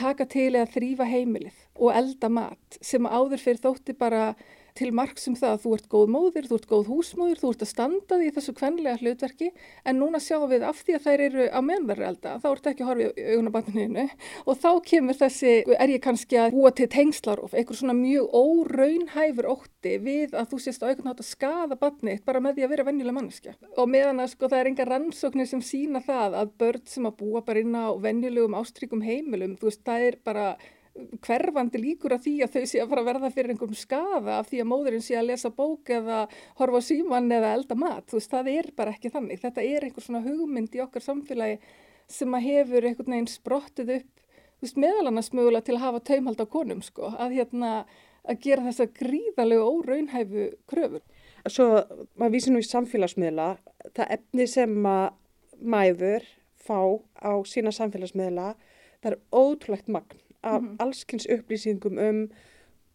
taka 0.01 0.27
til 0.29 0.49
eða 0.55 0.69
þrýfa 0.73 1.07
heimilið 1.09 1.61
og 1.77 1.95
elda 1.95 2.29
mat 2.33 2.81
sem 2.81 3.05
áður 3.07 3.41
fyrir 3.41 3.63
þótti 3.63 3.97
bara 3.97 4.33
til 4.77 4.91
marg 4.95 5.19
sem 5.21 5.35
það 5.37 5.55
að 5.55 5.63
þú 5.65 5.73
ert 5.77 5.87
góð 5.91 6.11
móðir, 6.15 6.47
þú 6.49 6.57
ert 6.59 6.67
góð 6.69 6.89
húsmóðir, 6.91 7.41
þú 7.41 7.51
ert 7.53 7.65
að 7.65 7.71
standa 7.71 8.19
því 8.19 8.29
þessu 8.37 8.55
kvenlega 8.57 9.01
hlutverki 9.01 9.49
en 9.85 9.99
núna 10.01 10.21
sjáum 10.23 10.49
við 10.51 10.65
af 10.67 10.81
því 10.81 10.97
að 10.97 11.05
þær 11.07 11.23
eru 11.27 11.47
á 11.51 11.59
meðverðarelda, 11.67 12.35
þá 12.43 12.47
ert 12.51 12.69
ekki 12.71 12.85
að 12.85 12.91
horfa 12.91 13.07
í 13.07 13.27
augunabandinu 13.35 14.07
og 14.45 14.59
þá 14.61 14.69
kemur 14.87 15.19
þessi, 15.21 15.53
er 15.75 15.93
ég 15.95 16.03
kannski 16.03 16.39
að 16.41 16.55
búa 16.55 16.73
til 16.75 16.89
tengslar 16.91 17.43
og 17.43 17.55
eitthvað 17.55 17.81
svona 17.81 17.97
mjög 17.97 18.35
óraunhæfur 18.41 19.49
ótti 19.51 19.95
við 20.01 20.35
að 20.37 20.51
þú 20.53 20.61
sést 20.65 20.83
á 20.83 20.89
einhvern 20.89 21.11
nátt 21.11 21.23
að 21.23 21.31
skada 21.31 21.79
bandnitt 21.79 22.25
bara 22.27 22.43
með 22.43 22.59
því 22.59 22.67
að 22.67 22.75
vera 22.75 22.87
venjuleg 22.87 23.17
manneskja. 23.17 23.55
Og 23.77 23.89
meðan 23.91 24.23
að 24.23 24.33
sko 24.35 24.51
það 24.51 24.61
er 24.61 24.71
enga 24.71 24.89
rannsóknir 24.89 25.49
sem 25.49 25.63
sína 25.65 26.03
það 26.05 26.37
að 26.41 26.53
börn 26.61 26.85
sem 26.89 27.07
að 27.09 27.17
búa 27.21 27.43
bara 27.45 27.63
inn 27.63 27.75
á 27.75 27.91
venjulegum 28.01 28.57
ástrykum 28.59 29.03
heimilum, 29.05 29.57
þú 29.59 29.69
veist, 29.69 29.83
það 29.87 30.07
er 30.09 30.21
bara 30.25 30.45
hverfandi 31.23 31.79
líkur 31.79 32.15
að 32.15 32.25
því 32.25 32.33
að 32.43 32.55
þau 32.55 32.65
sé 32.67 32.81
að 32.81 32.89
fara 32.91 33.01
að 33.03 33.07
verða 33.07 33.29
fyrir 33.31 33.53
einhverjum 33.53 33.79
skaða 33.79 34.37
af 34.37 34.49
því 34.49 34.61
að 34.61 34.69
móðurinn 34.71 35.05
sé 35.05 35.15
að 35.17 35.29
lesa 35.29 35.51
bók 35.55 35.91
eða 35.93 36.17
horfa 36.59 36.81
síman 36.83 37.31
eða 37.31 37.53
elda 37.55 37.77
mat. 37.79 38.07
Þú 38.09 38.17
veist, 38.19 38.31
það 38.33 38.49
er 38.51 38.69
bara 38.75 38.95
ekki 38.95 39.11
þannig. 39.13 39.39
Þetta 39.41 39.63
er 39.63 39.87
einhver 39.87 40.05
svona 40.05 40.23
hugmynd 40.25 40.75
í 40.75 40.83
okkar 40.83 41.05
samfélagi 41.05 41.59
sem 42.11 42.35
að 42.35 42.47
hefur 42.49 42.87
einhvern 42.87 43.15
veginn 43.15 43.31
sprottið 43.31 43.93
upp, 43.99 44.09
þú 44.59 44.67
veist, 44.67 44.79
meðal 44.83 45.05
annars 45.07 45.31
mögulega 45.31 45.67
til 45.67 45.77
að 45.77 45.85
hafa 45.85 46.01
taumhald 46.09 46.43
á 46.43 46.47
konum, 46.51 46.81
sko, 46.83 47.13
að 47.15 47.37
hérna 47.39 47.69
að 48.21 48.41
gera 48.43 48.65
þessa 48.67 48.89
gríðalegu 48.99 49.69
óraunhæfu 49.77 50.47
kröfur. 50.69 51.05
Svo, 51.47 51.69
maður 52.19 52.35
vísi 52.35 52.51
nú 52.51 52.59
í 52.61 52.67
samfélagsmiðla, 52.67 53.47
það 53.95 54.11
efni 54.17 54.49
sem 54.51 54.75
að 54.85 55.07
mæður 55.61 56.27
fá 56.61 56.99
á 57.17 57.31
sína 57.47 57.71
samfélagsmiðla, 57.73 58.51
það 59.01 59.15
er 59.15 59.17
ótrúlegt 59.31 59.89
magn 59.89 60.19
af 60.43 60.61
-hmm. 60.61 60.75
allskynns 60.79 61.27
upplýsingum 61.29 61.97
um 61.97 62.29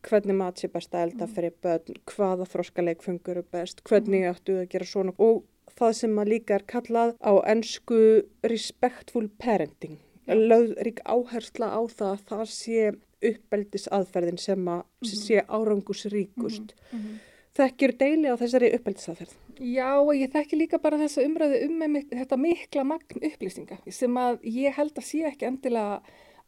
hvernig 0.06 0.36
mat 0.38 0.60
sé 0.60 0.68
best 0.68 0.94
að 0.94 1.02
elda 1.02 1.26
mhm. 1.26 1.34
fyrir 1.34 1.54
börn, 1.62 2.00
hvaða 2.04 2.46
þróskaleikfungur 2.52 3.36
er 3.36 3.46
best, 3.52 3.82
hvernig 3.88 4.26
ættu 4.30 4.60
að 4.60 4.68
gera 4.68 4.84
svona 4.84 5.12
og 5.18 5.44
það 5.76 5.92
sem 5.92 6.18
að 6.18 6.30
líka 6.32 6.54
er 6.54 6.64
kallað 6.70 7.14
á 7.20 7.32
ennsku 7.52 8.00
respectful 8.42 9.28
parenting. 9.42 9.98
Lauð 10.26 10.74
rík 10.82 11.00
áhersla 11.04 11.70
á 11.70 11.80
það 11.86 12.12
að 12.12 12.24
það 12.30 12.46
sé 12.50 12.92
uppeldisaðferðin 13.26 14.38
sem 14.38 14.68
að 14.68 14.82
mm 14.82 14.84
-hmm. 15.00 15.24
sé 15.26 15.44
árangusríkust. 15.48 16.74
Mm 16.92 16.98
-hmm. 16.98 17.18
Þekkir 17.56 17.92
deili 17.96 18.28
á 18.28 18.36
þessari 18.36 18.74
uppeldisaðferð? 18.76 19.34
Já 19.56 19.92
ég 20.12 20.32
þekki 20.32 20.56
líka 20.56 20.78
bara 20.78 20.98
þessa 20.98 21.24
umræðu 21.24 21.62
um 21.64 21.96
þetta 22.10 22.36
mikla 22.36 22.84
magn 22.84 23.22
upplýsinga 23.22 23.78
sem 23.88 24.16
að 24.16 24.38
ég 24.42 24.74
held 24.76 24.98
að 24.98 25.04
sé 25.04 25.22
ekki 25.24 25.46
endilega 25.46 26.02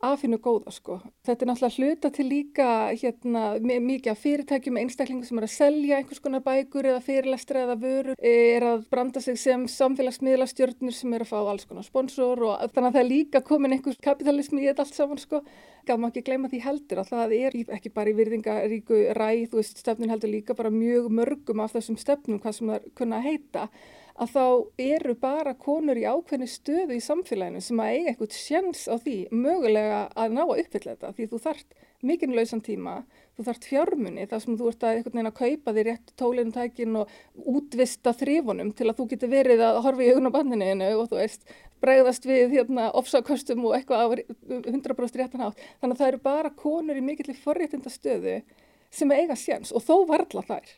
afinu 0.05 0.39
góða 0.39 0.73
sko. 0.73 0.99
Þetta 1.27 1.45
er 1.45 1.51
náttúrulega 1.51 1.79
hluta 1.83 2.11
til 2.15 2.27
líka 2.29 2.69
hérna, 2.93 3.43
mikið 3.61 4.13
af 4.13 4.21
fyrirtækjum 4.23 4.79
einstaklingum 4.79 5.27
sem 5.27 5.41
er 5.41 5.47
að 5.49 5.55
selja 5.55 5.99
einhvers 5.99 6.23
konar 6.23 6.45
bækur 6.45 6.87
eða 6.93 7.03
fyrirlestra 7.03 7.65
eða 7.67 7.77
vörur, 7.83 8.15
er 8.19 8.67
að 8.69 8.85
branda 8.93 9.23
sig 9.25 9.39
sem 9.41 9.67
samfélagsmiðlastjörnur 9.75 10.95
sem 10.95 11.19
er 11.19 11.27
að 11.27 11.33
fá 11.33 11.39
alls 11.41 11.67
konar 11.69 11.87
sponsor 11.87 12.45
og 12.47 12.63
þannig 12.75 12.89
að 12.89 12.99
það 12.99 13.03
er 13.03 13.11
líka 13.11 13.45
komin 13.51 13.75
einhvers 13.75 14.01
kapitalismi 14.05 14.63
í 14.63 14.71
þetta 14.71 14.87
allt 14.87 14.99
saman 15.01 15.23
sko. 15.23 15.43
Gaf 15.89 15.99
maður 15.99 16.15
ekki 16.15 16.27
gleyma 16.29 16.51
því 16.53 16.63
heldur 16.63 17.03
að 17.03 17.13
það 17.15 17.39
er 17.39 17.61
ekki 17.79 17.95
bara 17.95 18.13
í 18.13 18.19
virðingaríku 18.19 19.05
ræð, 19.19 19.55
veist, 19.57 19.81
stefnin 19.83 20.13
heldur 20.13 20.31
líka 20.31 20.55
bara 20.55 20.71
mjög 20.71 21.09
mörgum 21.11 21.65
af 21.65 21.75
þessum 21.75 21.99
stefnum 21.99 22.43
hvað 22.43 22.59
sem 22.59 22.75
það 22.75 22.93
kunna 22.99 23.23
heita 23.25 23.71
að 24.19 24.33
þá 24.35 24.45
eru 24.83 25.15
bara 25.19 25.55
konur 25.55 25.99
í 25.99 26.07
ákveðni 26.09 26.49
stöðu 26.51 26.97
í 26.97 27.03
samfélaginu 27.05 27.63
sem 27.63 27.83
að 27.83 27.93
eiga 27.95 28.13
eitthvað 28.13 28.39
sjans 28.39 28.87
á 28.91 28.95
því 28.99 29.17
mögulega 29.31 30.01
að 30.19 30.35
ná 30.35 30.43
að 30.45 30.63
uppfylla 30.65 30.95
þetta 30.97 31.13
því 31.15 31.29
þú 31.31 31.41
þart 31.45 31.79
mikinn 32.09 32.35
lausan 32.35 32.63
tíma, 32.63 32.97
þú 33.35 33.47
þart 33.49 33.69
fjármunni 33.71 34.27
þar 34.31 34.43
sem 34.43 34.59
þú 34.59 34.69
ert 34.71 34.85
að 34.87 34.97
einhvern 34.97 35.17
veginn 35.17 35.31
að 35.31 35.39
kaupa 35.39 35.75
þér 35.77 35.89
rétt 35.89 36.13
tólintækin 36.21 36.99
og 37.01 37.17
útvista 37.55 38.15
þrifunum 38.15 38.75
til 38.79 38.87
að 38.87 39.01
þú 39.01 39.09
getur 39.13 39.33
verið 39.33 39.65
að 39.67 39.81
horfa 39.87 40.07
í 40.07 40.11
augun 40.13 40.31
á 40.31 40.37
bandinu 40.37 40.71
og 40.99 41.11
þú 41.11 41.19
veist 41.19 41.49
bregðast 41.83 42.27
við 42.27 42.55
hérna 42.57 42.89
ofsakostum 42.99 43.67
og 43.67 43.77
eitthvað 43.79 44.03
á 44.03 44.07
100% 44.51 45.21
réttan 45.21 45.47
átt. 45.47 45.63
Þannig 45.79 45.95
að 45.95 46.01
það 46.03 46.13
eru 46.13 46.23
bara 46.27 46.55
konur 46.59 46.99
í 46.99 47.05
mikillir 47.05 47.39
forréttinda 47.39 47.93
stöðu 47.93 48.41
sem 48.91 49.15
eiga 49.15 49.37
sjans 49.39 49.75
og 49.75 49.85
þó 49.87 50.07
varðla 50.09 50.47
þær. 50.49 50.71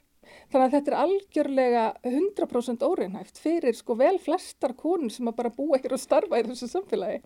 Þannig 0.51 0.65
að 0.67 0.73
þetta 0.75 0.91
er 0.91 0.99
algjörlega 1.05 1.85
100% 2.11 2.83
óreinhæft 2.83 3.39
fyrir 3.39 3.77
sko 3.79 3.95
vel 4.01 4.17
flestar 4.23 4.75
konur 4.79 5.13
sem 5.15 5.31
að 5.31 5.39
bara 5.39 5.55
búa 5.55 5.79
ekkert 5.79 5.95
að 5.95 6.03
starfa 6.03 6.41
í 6.41 6.47
þessu 6.49 6.69
samfélagi. 6.73 7.21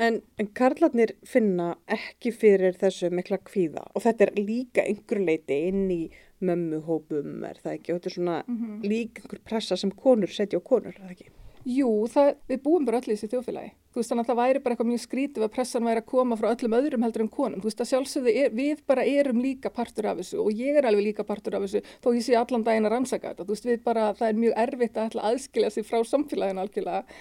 En, 0.00 0.20
en 0.38 0.48
karlarnir 0.56 1.16
finna 1.26 1.72
ekki 1.90 2.30
fyrir 2.32 2.78
þessu 2.78 3.10
mikla 3.12 3.40
kvíða 3.42 3.82
og 3.90 4.04
þetta 4.04 4.28
er 4.28 4.38
líka 4.38 4.84
einhver 4.86 5.20
leiti 5.26 5.58
inn 5.68 5.90
í 5.90 6.00
mömmuhópum 6.46 7.42
er 7.44 7.58
það 7.60 7.74
ekki 7.74 7.92
og 7.92 7.98
þetta 7.98 8.10
er 8.10 8.16
svona 8.16 8.38
mm 8.46 8.56
-hmm. 8.56 8.88
líka 8.92 9.24
einhver 9.24 9.42
pressa 9.50 9.76
sem 9.76 9.90
konur 9.90 10.32
setja 10.32 10.62
á 10.62 10.62
konur, 10.62 10.94
er 10.94 11.02
það 11.02 11.16
ekki? 11.16 11.28
Jú, 11.68 11.88
það, 12.08 12.30
við 12.48 12.60
búum 12.64 12.86
bara 12.88 12.98
öll 13.02 13.10
í 13.10 13.12
þessi 13.12 13.28
þjófélagi. 13.34 13.70
Þú 13.92 14.00
veist 14.00 14.12
þannig 14.12 14.24
að 14.24 14.30
það 14.30 14.38
væri 14.38 14.60
bara 14.64 14.74
eitthvað 14.74 14.88
mjög 14.88 15.00
skrítið 15.02 15.42
að 15.44 15.50
pressan 15.52 15.84
væri 15.84 16.00
að 16.00 16.06
koma 16.08 16.36
frá 16.40 16.46
öllum 16.54 16.76
öðrum 16.78 17.02
heldur 17.04 17.24
en 17.26 17.28
konum. 17.34 17.60
Þú 17.60 17.68
veist 17.68 17.82
að 17.84 17.88
sjálfsögðu 17.90 18.32
er, 18.32 18.54
við 18.56 18.80
bara 18.88 19.04
erum 19.04 19.42
líka 19.44 19.72
partur 19.74 20.08
af 20.08 20.22
þessu 20.22 20.38
og 20.40 20.56
ég 20.56 20.78
er 20.80 20.88
alveg 20.88 21.10
líka 21.10 21.26
partur 21.28 21.58
af 21.58 21.66
þessu 21.66 21.82
þó 22.00 22.08
ég 22.16 22.24
sé 22.24 22.38
allan 22.40 22.64
daginn 22.64 22.88
að 22.88 22.94
rannsaka 22.94 23.32
þetta. 23.34 23.44
Þú 23.44 23.56
veist 23.56 23.68
við 23.68 23.82
bara, 23.84 24.06
það 24.16 24.30
er 24.30 24.38
mjög 24.40 24.54
erfitt 24.62 25.00
að 25.02 25.18
aðskilja 25.30 25.70
sig 25.74 25.86
frá 25.90 25.98
samfélaginu 26.08 26.62
algjörlega. 26.64 27.18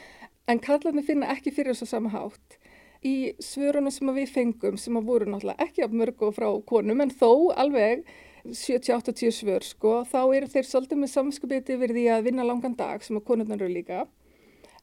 En 0.47 0.63
kallarni 0.63 1.03
finna 1.09 1.33
ekki 1.33 1.53
fyrir 1.57 1.75
þessu 1.75 1.89
sama 1.89 2.13
hátt. 2.13 2.55
Í 3.03 3.15
svörunum 3.43 3.91
sem 3.91 4.13
við 4.15 4.31
fengum 4.31 4.79
sem 4.79 5.01
voru 5.03 5.27
náttúrulega 5.27 5.67
ekki 5.67 5.83
af 5.83 5.91
mörgu 5.91 6.31
frá 6.35 6.47
konum 6.69 7.03
en 7.03 7.11
þó 7.11 7.51
alveg 7.59 8.07
70-80 8.47 9.35
svör 9.35 9.67
sko, 9.67 9.93
þá 10.07 10.21
eru 10.37 10.47
þeir 10.47 10.67
svolítið 10.67 11.01
með 11.01 11.11
samskupiti 11.11 11.75
því 11.79 12.05
að 12.15 12.25
vinna 12.29 12.47
langan 12.47 12.75
dag 12.79 13.03
sem 13.03 13.19
að 13.19 13.25
konurnar 13.27 13.59
eru 13.59 13.71
líka 13.71 14.05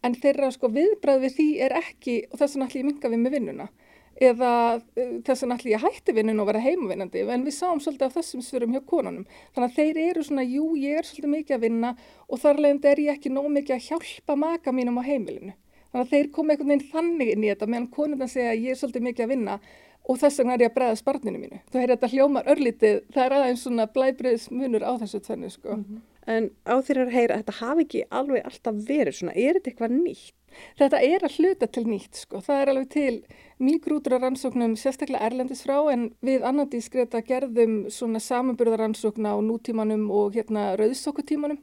en 0.07 0.17
þeirra 0.23 0.53
sko 0.55 0.71
viðbræð 0.73 1.27
við 1.27 1.37
því 1.41 1.49
er 1.67 1.77
ekki 1.81 2.17
og 2.31 2.41
þess 2.41 2.57
vegna 2.57 2.71
ætlum 2.71 2.83
ég 2.83 2.89
minga 2.91 3.13
við 3.13 3.23
með 3.25 3.37
vinnuna 3.37 3.69
eða 4.17 4.51
þess 4.97 5.45
vegna 5.45 5.59
ætlum 5.59 5.73
ég 5.75 5.85
hætti 5.85 6.15
vinnun 6.17 6.41
og 6.41 6.49
vera 6.49 6.63
heimavinnandi 6.65 7.25
en 7.27 7.45
við 7.45 7.57
sáum 7.59 7.83
svolítið 7.85 8.09
á 8.09 8.17
þessum 8.17 8.45
svörum 8.45 8.73
hjá 8.73 8.81
konunum 8.89 9.27
þannig 9.53 9.67
að 9.67 9.77
þeir 9.77 10.01
eru 10.07 10.25
svona, 10.25 10.47
jú 10.47 10.73
ég 10.81 11.01
er 11.01 11.09
svolítið 11.09 11.35
mikið 11.35 11.57
að 11.57 11.65
vinna 11.67 11.93
og 12.29 12.41
þar 12.41 12.63
leðandi 12.65 12.93
er 12.93 13.03
ég 13.05 13.19
ekki 13.19 13.33
nóg 13.35 13.51
mikið 13.59 13.77
að 13.77 13.89
hjálpa 13.91 14.39
maka 14.41 14.73
mínum 14.73 15.01
á 15.01 15.03
heimilinu 15.05 15.53
þannig 15.93 16.07
að 16.07 16.15
þeir 16.15 16.31
koma 16.33 16.55
einhvern 16.55 16.73
veginn 16.73 16.89
þannig 16.95 17.35
inn 17.35 17.45
í 17.45 17.53
þetta 17.53 17.69
meðan 17.73 17.91
konundan 17.93 18.33
segja 18.33 18.57
ég 18.57 18.73
er 18.73 18.81
svolítið 18.81 19.07
mikið 19.11 19.27
að 19.27 19.33
vinna 19.35 19.61
og 20.07 20.21
þess 20.23 20.41
vegna 20.41 20.57
er 20.57 20.65
ég 20.65 20.73
að 20.73 20.77
bregða 20.79 20.99
sparninu 21.03 21.41
mínu 21.43 21.63
þú 21.69 21.81
heyrði 21.83 21.97
þetta 21.97 22.13
hljómar 22.15 22.51
örlítið, 22.53 22.99
það 23.13 23.25
er 23.25 23.37
aðeins 23.37 23.65
svona 23.67 23.89
blæbriðsmunur 23.93 24.87
á 24.87 24.93
þessu 25.03 25.21
tvennu 25.27 25.51
sko. 25.51 25.77
mm 25.77 25.85
-hmm. 25.85 26.05
En 26.27 26.49
á 26.67 26.75
þér 26.83 27.05
að 27.05 27.13
heyra 27.15 27.37
að 27.37 27.43
þetta 27.45 27.61
hafi 27.61 27.85
ekki 27.87 28.03
alveg 28.19 28.49
alltaf 28.49 28.81
verið 28.89 29.19
svona, 29.21 29.35
er 29.39 29.59
þetta 29.59 29.71
eitthvað 29.71 29.97
nýtt? 30.01 30.35
Þetta 30.77 31.01
er 31.05 31.25
að 31.27 31.37
hluta 31.37 31.69
til 31.69 31.85
nýtt 31.87 32.21
sko, 32.23 32.41
það 32.45 32.61
er 32.63 32.71
alveg 32.73 32.89
til 32.95 33.15
mýgrútur 33.63 34.17
rannsóknum 34.17 34.77
sérstaklega 34.81 35.29
erlendis 35.29 35.63
frá 35.67 35.77
en 35.93 36.09
við 36.25 36.47
annandískreta 36.49 37.23
gerðum 37.27 37.77
svona 37.93 38.23
samanburðaransókna 38.25 39.37
á 39.37 39.39
nútímanum 39.45 40.09
og 40.11 40.37
hérna 40.37 40.73
rauðsokkutímanum. 40.81 41.61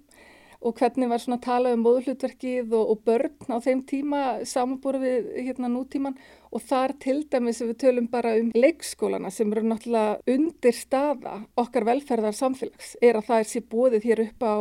Og 0.63 0.77
hvernig 0.79 1.09
var 1.11 1.19
svona 1.19 1.41
að 1.41 1.47
tala 1.49 1.73
um 1.75 1.81
móðuhlutverkið 1.83 2.71
og, 2.71 2.93
og 2.93 3.01
börn 3.03 3.51
á 3.51 3.59
þeim 3.65 3.81
tíma 3.89 4.21
samanbúrið 4.47 5.03
við 5.03 5.25
hérna 5.49 5.67
nútíman 5.73 6.15
og 6.53 6.61
þar 6.61 6.93
til 7.01 7.17
dæmis 7.31 7.61
við 7.63 7.75
tölum 7.81 8.07
bara 8.11 8.35
um 8.37 8.51
leikskólana 8.53 9.31
sem 9.33 9.51
eru 9.53 9.65
náttúrulega 9.65 10.35
undir 10.35 10.75
staða 10.77 11.39
okkar 11.59 11.87
velferðar 11.87 12.35
samfélags 12.37 12.93
er 13.01 13.17
að 13.17 13.29
það 13.29 13.43
er 13.43 13.49
sér 13.49 13.65
bóðið 13.71 14.07
hér 14.09 14.23
upp 14.27 14.45
á 14.45 14.55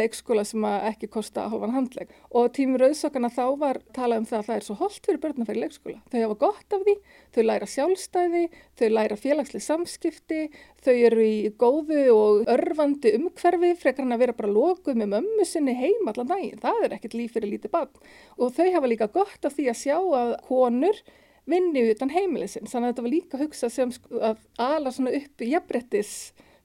leikskóla 0.00 0.44
sem 0.48 0.66
ekki 0.66 1.10
kosta 1.12 1.46
hafa 1.52 1.70
handleg 1.74 2.10
og 2.30 2.50
tímur 2.56 2.86
auðsokana 2.88 3.30
þá 3.32 3.44
var 3.60 3.80
talað 3.96 4.22
um 4.22 4.28
það 4.30 4.38
að 4.40 4.48
það 4.48 4.56
er 4.56 4.66
svo 4.66 4.78
holdt 4.80 5.06
fyrir 5.06 5.20
börn 5.22 5.42
að 5.42 5.50
fara 5.50 5.58
í 5.58 5.62
leikskóla. 5.62 6.00
Þau 6.12 6.18
hafa 6.22 6.38
gott 6.42 6.76
af 6.76 6.86
því, 6.86 6.94
þau 7.34 7.42
læra 7.46 7.68
sjálfstæði, 7.72 8.42
þau 8.78 8.88
læra 8.92 9.18
félagslega 9.20 9.66
samskipti, 9.66 10.40
þau 10.84 10.94
eru 10.94 11.26
í 11.26 11.36
góðu 11.60 12.02
og 12.14 12.50
örfandi 12.56 13.14
umhverfi 13.18 13.74
frekar 13.80 14.04
hann 14.04 14.16
að 14.16 14.24
vera 14.24 14.36
bara 14.38 14.52
lokuð 14.52 14.98
með 15.02 15.12
mömmu 15.14 15.46
sinni 15.48 15.76
heim 15.78 16.10
allan 16.10 16.32
daginn. 16.32 16.62
Það 16.62 16.82
er 16.86 16.96
ekkert 16.98 17.16
líf 17.18 17.36
fyrir 17.36 17.54
lítið 17.54 17.74
barn 17.76 18.10
og 18.36 18.52
þau 18.56 18.66
hafa 18.74 18.90
líka 18.90 19.10
gott 19.12 19.46
af 19.46 19.56
því 19.56 19.70
að 19.72 19.80
sjá 19.84 19.96
að 19.96 20.34
konur 20.48 21.04
vinni 21.50 21.84
utan 21.90 22.12
heimilisins. 22.12 22.72
Þannig 22.72 22.88
að 22.88 22.92
þetta 22.92 23.06
var 23.06 23.14
líka 23.14 23.38
að 23.38 23.44
hugsa 23.46 23.70
sem 23.72 23.94
að 24.20 24.42
ala 24.66 24.92
svona 24.94 25.14
upp 25.18 25.46
jafnbrettis 25.46 26.12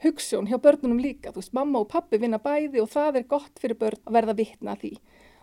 hugssjón 0.02 0.50
hjá 0.50 0.58
börnunum 0.62 1.02
líka. 1.02 1.34
Þú 1.34 1.44
veist, 1.44 1.56
mamma 1.58 1.82
og 1.84 1.90
pappi 1.92 2.20
vinna 2.22 2.42
bæði 2.42 2.82
og 2.82 2.90
það 2.94 3.22
er 3.22 3.28
gott 3.30 3.62
fyrir 3.62 3.80
börn 3.82 4.02
að 4.06 4.18
verða 4.18 4.38
vittna 4.40 4.78
því. 4.82 4.96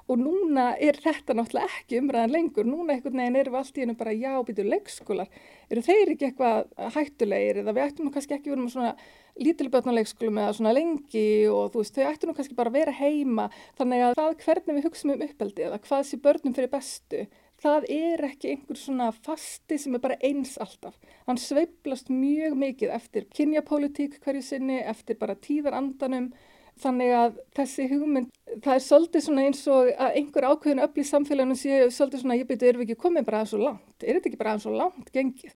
Og 0.09 0.17
núna 0.17 0.71
er 0.81 0.97
þetta 0.97 1.35
náttúrulega 1.37 1.69
ekki 1.83 1.99
umræðan 2.01 2.33
lengur. 2.33 2.65
Núna 2.65 2.95
einhvern 2.95 3.21
veginn 3.21 3.37
erum 3.37 3.55
við 3.55 3.61
allt 3.61 3.77
í 3.79 3.83
hennu 3.83 3.97
bara 3.99 4.15
já, 4.17 4.31
býtur 4.49 4.69
leikskólar. 4.73 5.29
Eru 5.69 5.83
þeir 5.85 6.13
ekki 6.15 6.31
eitthvað 6.31 6.93
hættulegir 6.95 7.61
eða 7.61 7.75
við 7.77 7.85
ættum 7.85 8.09
nú 8.09 8.13
kannski 8.15 8.39
ekki 8.39 8.55
verið 8.55 8.65
með 8.65 8.73
svona 8.73 8.95
lítilbjörnuleikskólum 9.39 10.41
eða 10.41 10.55
svona 10.57 10.73
lengi 10.75 11.27
og 11.53 11.75
þú 11.75 11.83
veist, 11.83 11.99
þau 11.99 12.09
ættum 12.09 12.33
nú 12.33 12.37
kannski 12.39 12.57
bara 12.57 12.73
að 12.73 12.79
vera 12.81 12.97
heima. 13.03 13.47
Þannig 13.77 14.07
að 14.07 14.17
það 14.23 14.39
hvernig 14.47 14.79
við 14.79 14.89
hugsaum 14.89 15.13
um 15.13 15.27
uppeldi 15.29 15.69
eða 15.69 15.83
hvað 15.85 16.09
sé 16.09 16.21
börnum 16.25 16.57
fyrir 16.57 16.73
bestu 16.73 17.27
það 17.63 17.89
er 17.91 18.25
ekki 18.29 18.53
einhver 18.53 18.79
svona 18.79 19.09
fasti 19.15 19.79
sem 19.81 19.97
er 19.97 20.03
bara 20.03 20.19
eins 20.25 20.57
alltaf. 20.63 20.97
Hann 21.27 21.41
sveiblast 21.43 22.13
mjög 22.13 22.57
mikið 22.59 22.95
eftir 22.95 23.27
kynjapólitík 23.35 24.19
hverju 24.23 24.45
sinni, 24.47 24.79
eftir 24.83 25.19
bara 25.21 25.39
tíðarandanum. 25.39 26.33
Þannig 26.79 27.15
að 27.19 27.39
þessi 27.59 27.89
hugmynd, 27.91 28.29
það 28.63 28.75
er 28.77 28.83
svolítið 28.85 29.23
svona 29.25 29.47
eins 29.49 29.65
og 29.67 29.89
að 29.91 30.19
einhver 30.21 30.45
ákveðin 30.47 30.83
öll 30.85 30.93
í 31.03 31.05
samfélaginu 31.09 31.57
séu 31.59 31.89
svolítið 31.91 32.21
svona, 32.23 32.37
ég 32.39 32.47
byrju, 32.47 32.69
erum 32.69 32.85
við 32.85 32.93
ekki 32.93 33.03
komið 33.03 33.25
bara 33.27 33.41
aðeins 33.41 33.55
svo 33.57 33.65
langt? 33.65 33.97
Er 34.05 34.19
þetta 34.19 34.31
ekki 34.31 34.39
bara 34.39 34.53
aðeins 34.53 34.67
svo 34.69 34.75
langt 34.79 35.11
gengið? 35.17 35.57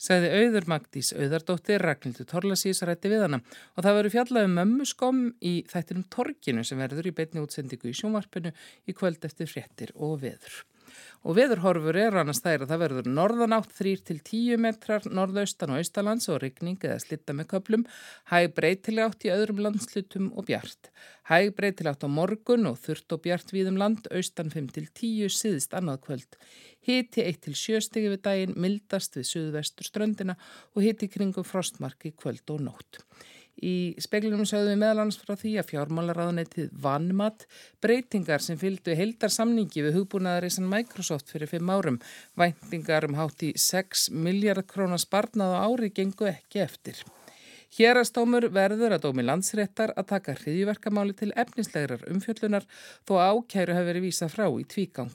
Segði 0.00 0.28
auður 0.32 0.66
Magdís 0.68 1.10
auðardóttir 1.12 1.82
Ragnhildur 1.84 2.28
Torlasís 2.28 2.80
rætti 2.88 3.10
við 3.12 3.24
hana 3.26 3.40
og 3.40 3.84
það 3.84 3.96
verður 3.98 4.14
fjallað 4.14 4.46
um 4.48 4.54
mömmuskom 4.56 5.18
í 5.44 5.54
þættinum 5.68 6.06
Torginu 6.12 6.64
sem 6.64 6.80
verður 6.80 7.10
í 7.10 7.14
beitni 7.16 7.42
útsendingu 7.44 7.88
í 7.88 7.96
sjónvarpinu 7.96 8.52
í 8.88 8.96
kvöld 8.96 9.24
eftir 9.28 9.48
fréttir 9.48 9.92
og 9.96 10.22
veður 10.22 10.62
og 11.20 11.36
veðurhorfur 11.36 11.98
er 12.00 12.16
annars 12.16 12.40
þær 12.40 12.64
að 12.64 12.70
það 12.70 12.82
verður 12.84 13.08
norðanátt 13.18 13.72
3-10 13.76 14.60
metrar 14.62 15.06
norðaustan 15.12 15.74
og 15.74 15.82
austalands 15.82 16.28
og 16.32 16.40
rigning 16.44 16.78
eða 16.80 17.00
slitta 17.02 17.34
með 17.36 17.50
köplum, 17.52 17.84
hæg 18.32 18.54
breytileg 18.56 19.10
átt 19.10 19.26
í 19.28 19.32
öðrum 19.34 19.60
landslutum 19.66 20.30
og 20.32 20.48
bjart. 20.48 20.88
Hæg 21.28 21.52
breytileg 21.58 21.92
átt 21.92 22.06
á 22.06 22.10
morgun 22.10 22.70
og 22.70 22.78
þurft 22.80 23.16
og 23.16 23.24
bjart 23.26 23.52
við 23.52 23.68
um 23.72 23.80
land, 23.80 24.08
austan 24.08 24.52
5-10 24.54 25.28
síðst 25.36 25.76
annað 25.76 26.00
kvöld. 26.06 26.40
Hiti 26.86 27.26
1-7 27.28 27.82
stegi 27.84 28.14
við 28.14 28.22
daginn, 28.24 28.56
mildast 28.56 29.20
við 29.20 29.28
suðvestur 29.34 29.90
ströndina 29.90 30.38
og 30.72 30.86
hiti 30.86 31.10
kringum 31.12 31.44
frostmarki 31.44 32.14
kvöld 32.16 32.48
og 32.54 32.64
nótt. 32.64 33.04
Í 33.60 33.92
speklinum 34.00 34.46
sögðum 34.48 34.72
við 34.72 34.80
meðalans 34.80 35.18
frá 35.20 35.34
því 35.36 35.52
að 35.60 35.68
fjármálaráðunetið 35.74 36.70
vannmatt 36.80 37.46
breytingar 37.84 38.40
sem 38.40 38.56
fylgdu 38.60 38.94
heildar 38.96 39.32
samningi 39.34 39.84
við 39.84 39.98
hugbúnaðarísan 39.98 40.68
Microsoft 40.70 41.28
fyrir 41.32 41.50
fimm 41.50 41.68
árum. 41.68 42.00
Væntingar 42.40 43.04
um 43.08 43.18
hátt 43.20 43.44
í 43.44 43.52
6 43.60 44.08
miljard 44.16 44.64
krónar 44.70 45.02
sparnað 45.02 45.56
á 45.56 45.58
ári 45.68 45.92
gengu 45.92 46.30
ekki 46.32 46.64
eftir. 46.64 47.02
Hérastómur 47.76 48.48
verður 48.50 48.96
að 48.96 49.04
dómi 49.04 49.22
landsréttar 49.22 49.92
að 49.94 50.08
taka 50.14 50.38
hriðjverkamáli 50.40 51.14
til 51.20 51.30
efnislegrar 51.38 52.08
umfjöllunar 52.10 52.66
þó 53.06 53.14
ákæru 53.20 53.76
hafi 53.76 53.90
verið 53.92 54.08
vísa 54.08 54.30
frá 54.32 54.48
í 54.48 54.64
tvígang. 54.66 55.12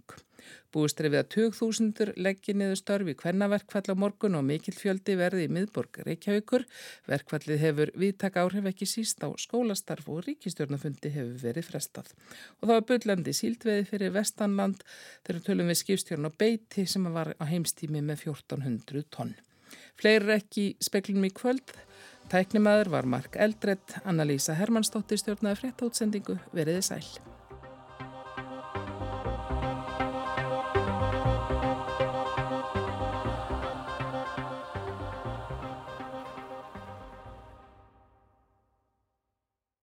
Búist 0.76 1.00
er 1.00 1.08
við 1.12 1.22
að 1.22 1.30
2000 1.36 2.14
leggji 2.20 2.56
niður 2.58 2.80
störfi 2.82 3.16
kvennaverkfall 3.22 3.86
á 3.92 3.96
morgun 3.96 4.36
og 4.40 4.44
mikill 4.48 4.76
fjöldi 4.76 5.16
verði 5.20 5.46
í 5.48 5.52
miðborg 5.56 6.02
Reykjavíkur. 6.04 6.66
Verkfallið 7.08 7.64
hefur 7.64 7.94
viðtak 7.96 8.40
áhrif 8.42 8.70
ekki 8.72 8.88
síst 8.90 9.24
á 9.24 9.32
skólastarf 9.40 10.10
og 10.12 10.26
ríkistjórnafundi 10.28 11.14
hefur 11.16 11.40
verið 11.46 11.70
frestað. 11.70 12.12
Og 12.60 12.68
það 12.68 12.76
var 12.76 12.88
byllandi 12.92 13.36
síldveði 13.40 13.88
fyrir 13.90 14.16
Vestanland 14.16 14.84
þegar 15.24 15.44
tölum 15.48 15.72
við 15.72 15.82
skipstjórn 15.82 16.30
og 16.30 16.38
beiti 16.40 16.88
sem 16.90 17.08
var 17.16 17.36
á 17.40 17.44
heimstími 17.48 18.04
með 18.04 18.28
1400 18.28 19.08
tonn. 19.16 19.36
Fleiri 20.00 20.36
ekki 20.36 20.66
speklunum 20.84 21.30
í 21.30 21.32
kvöld. 21.36 21.78
Tæknimaður 22.32 22.90
var 22.96 23.08
Mark 23.08 23.38
Eldredd, 23.38 24.00
Anna-Lísa 24.04 24.58
Hermannsdóttir 24.58 25.22
stjórnaði 25.22 25.62
frétta 25.62 25.90
útsendingu, 25.92 26.40
veriði 26.58 26.84
sæl. 26.90 27.35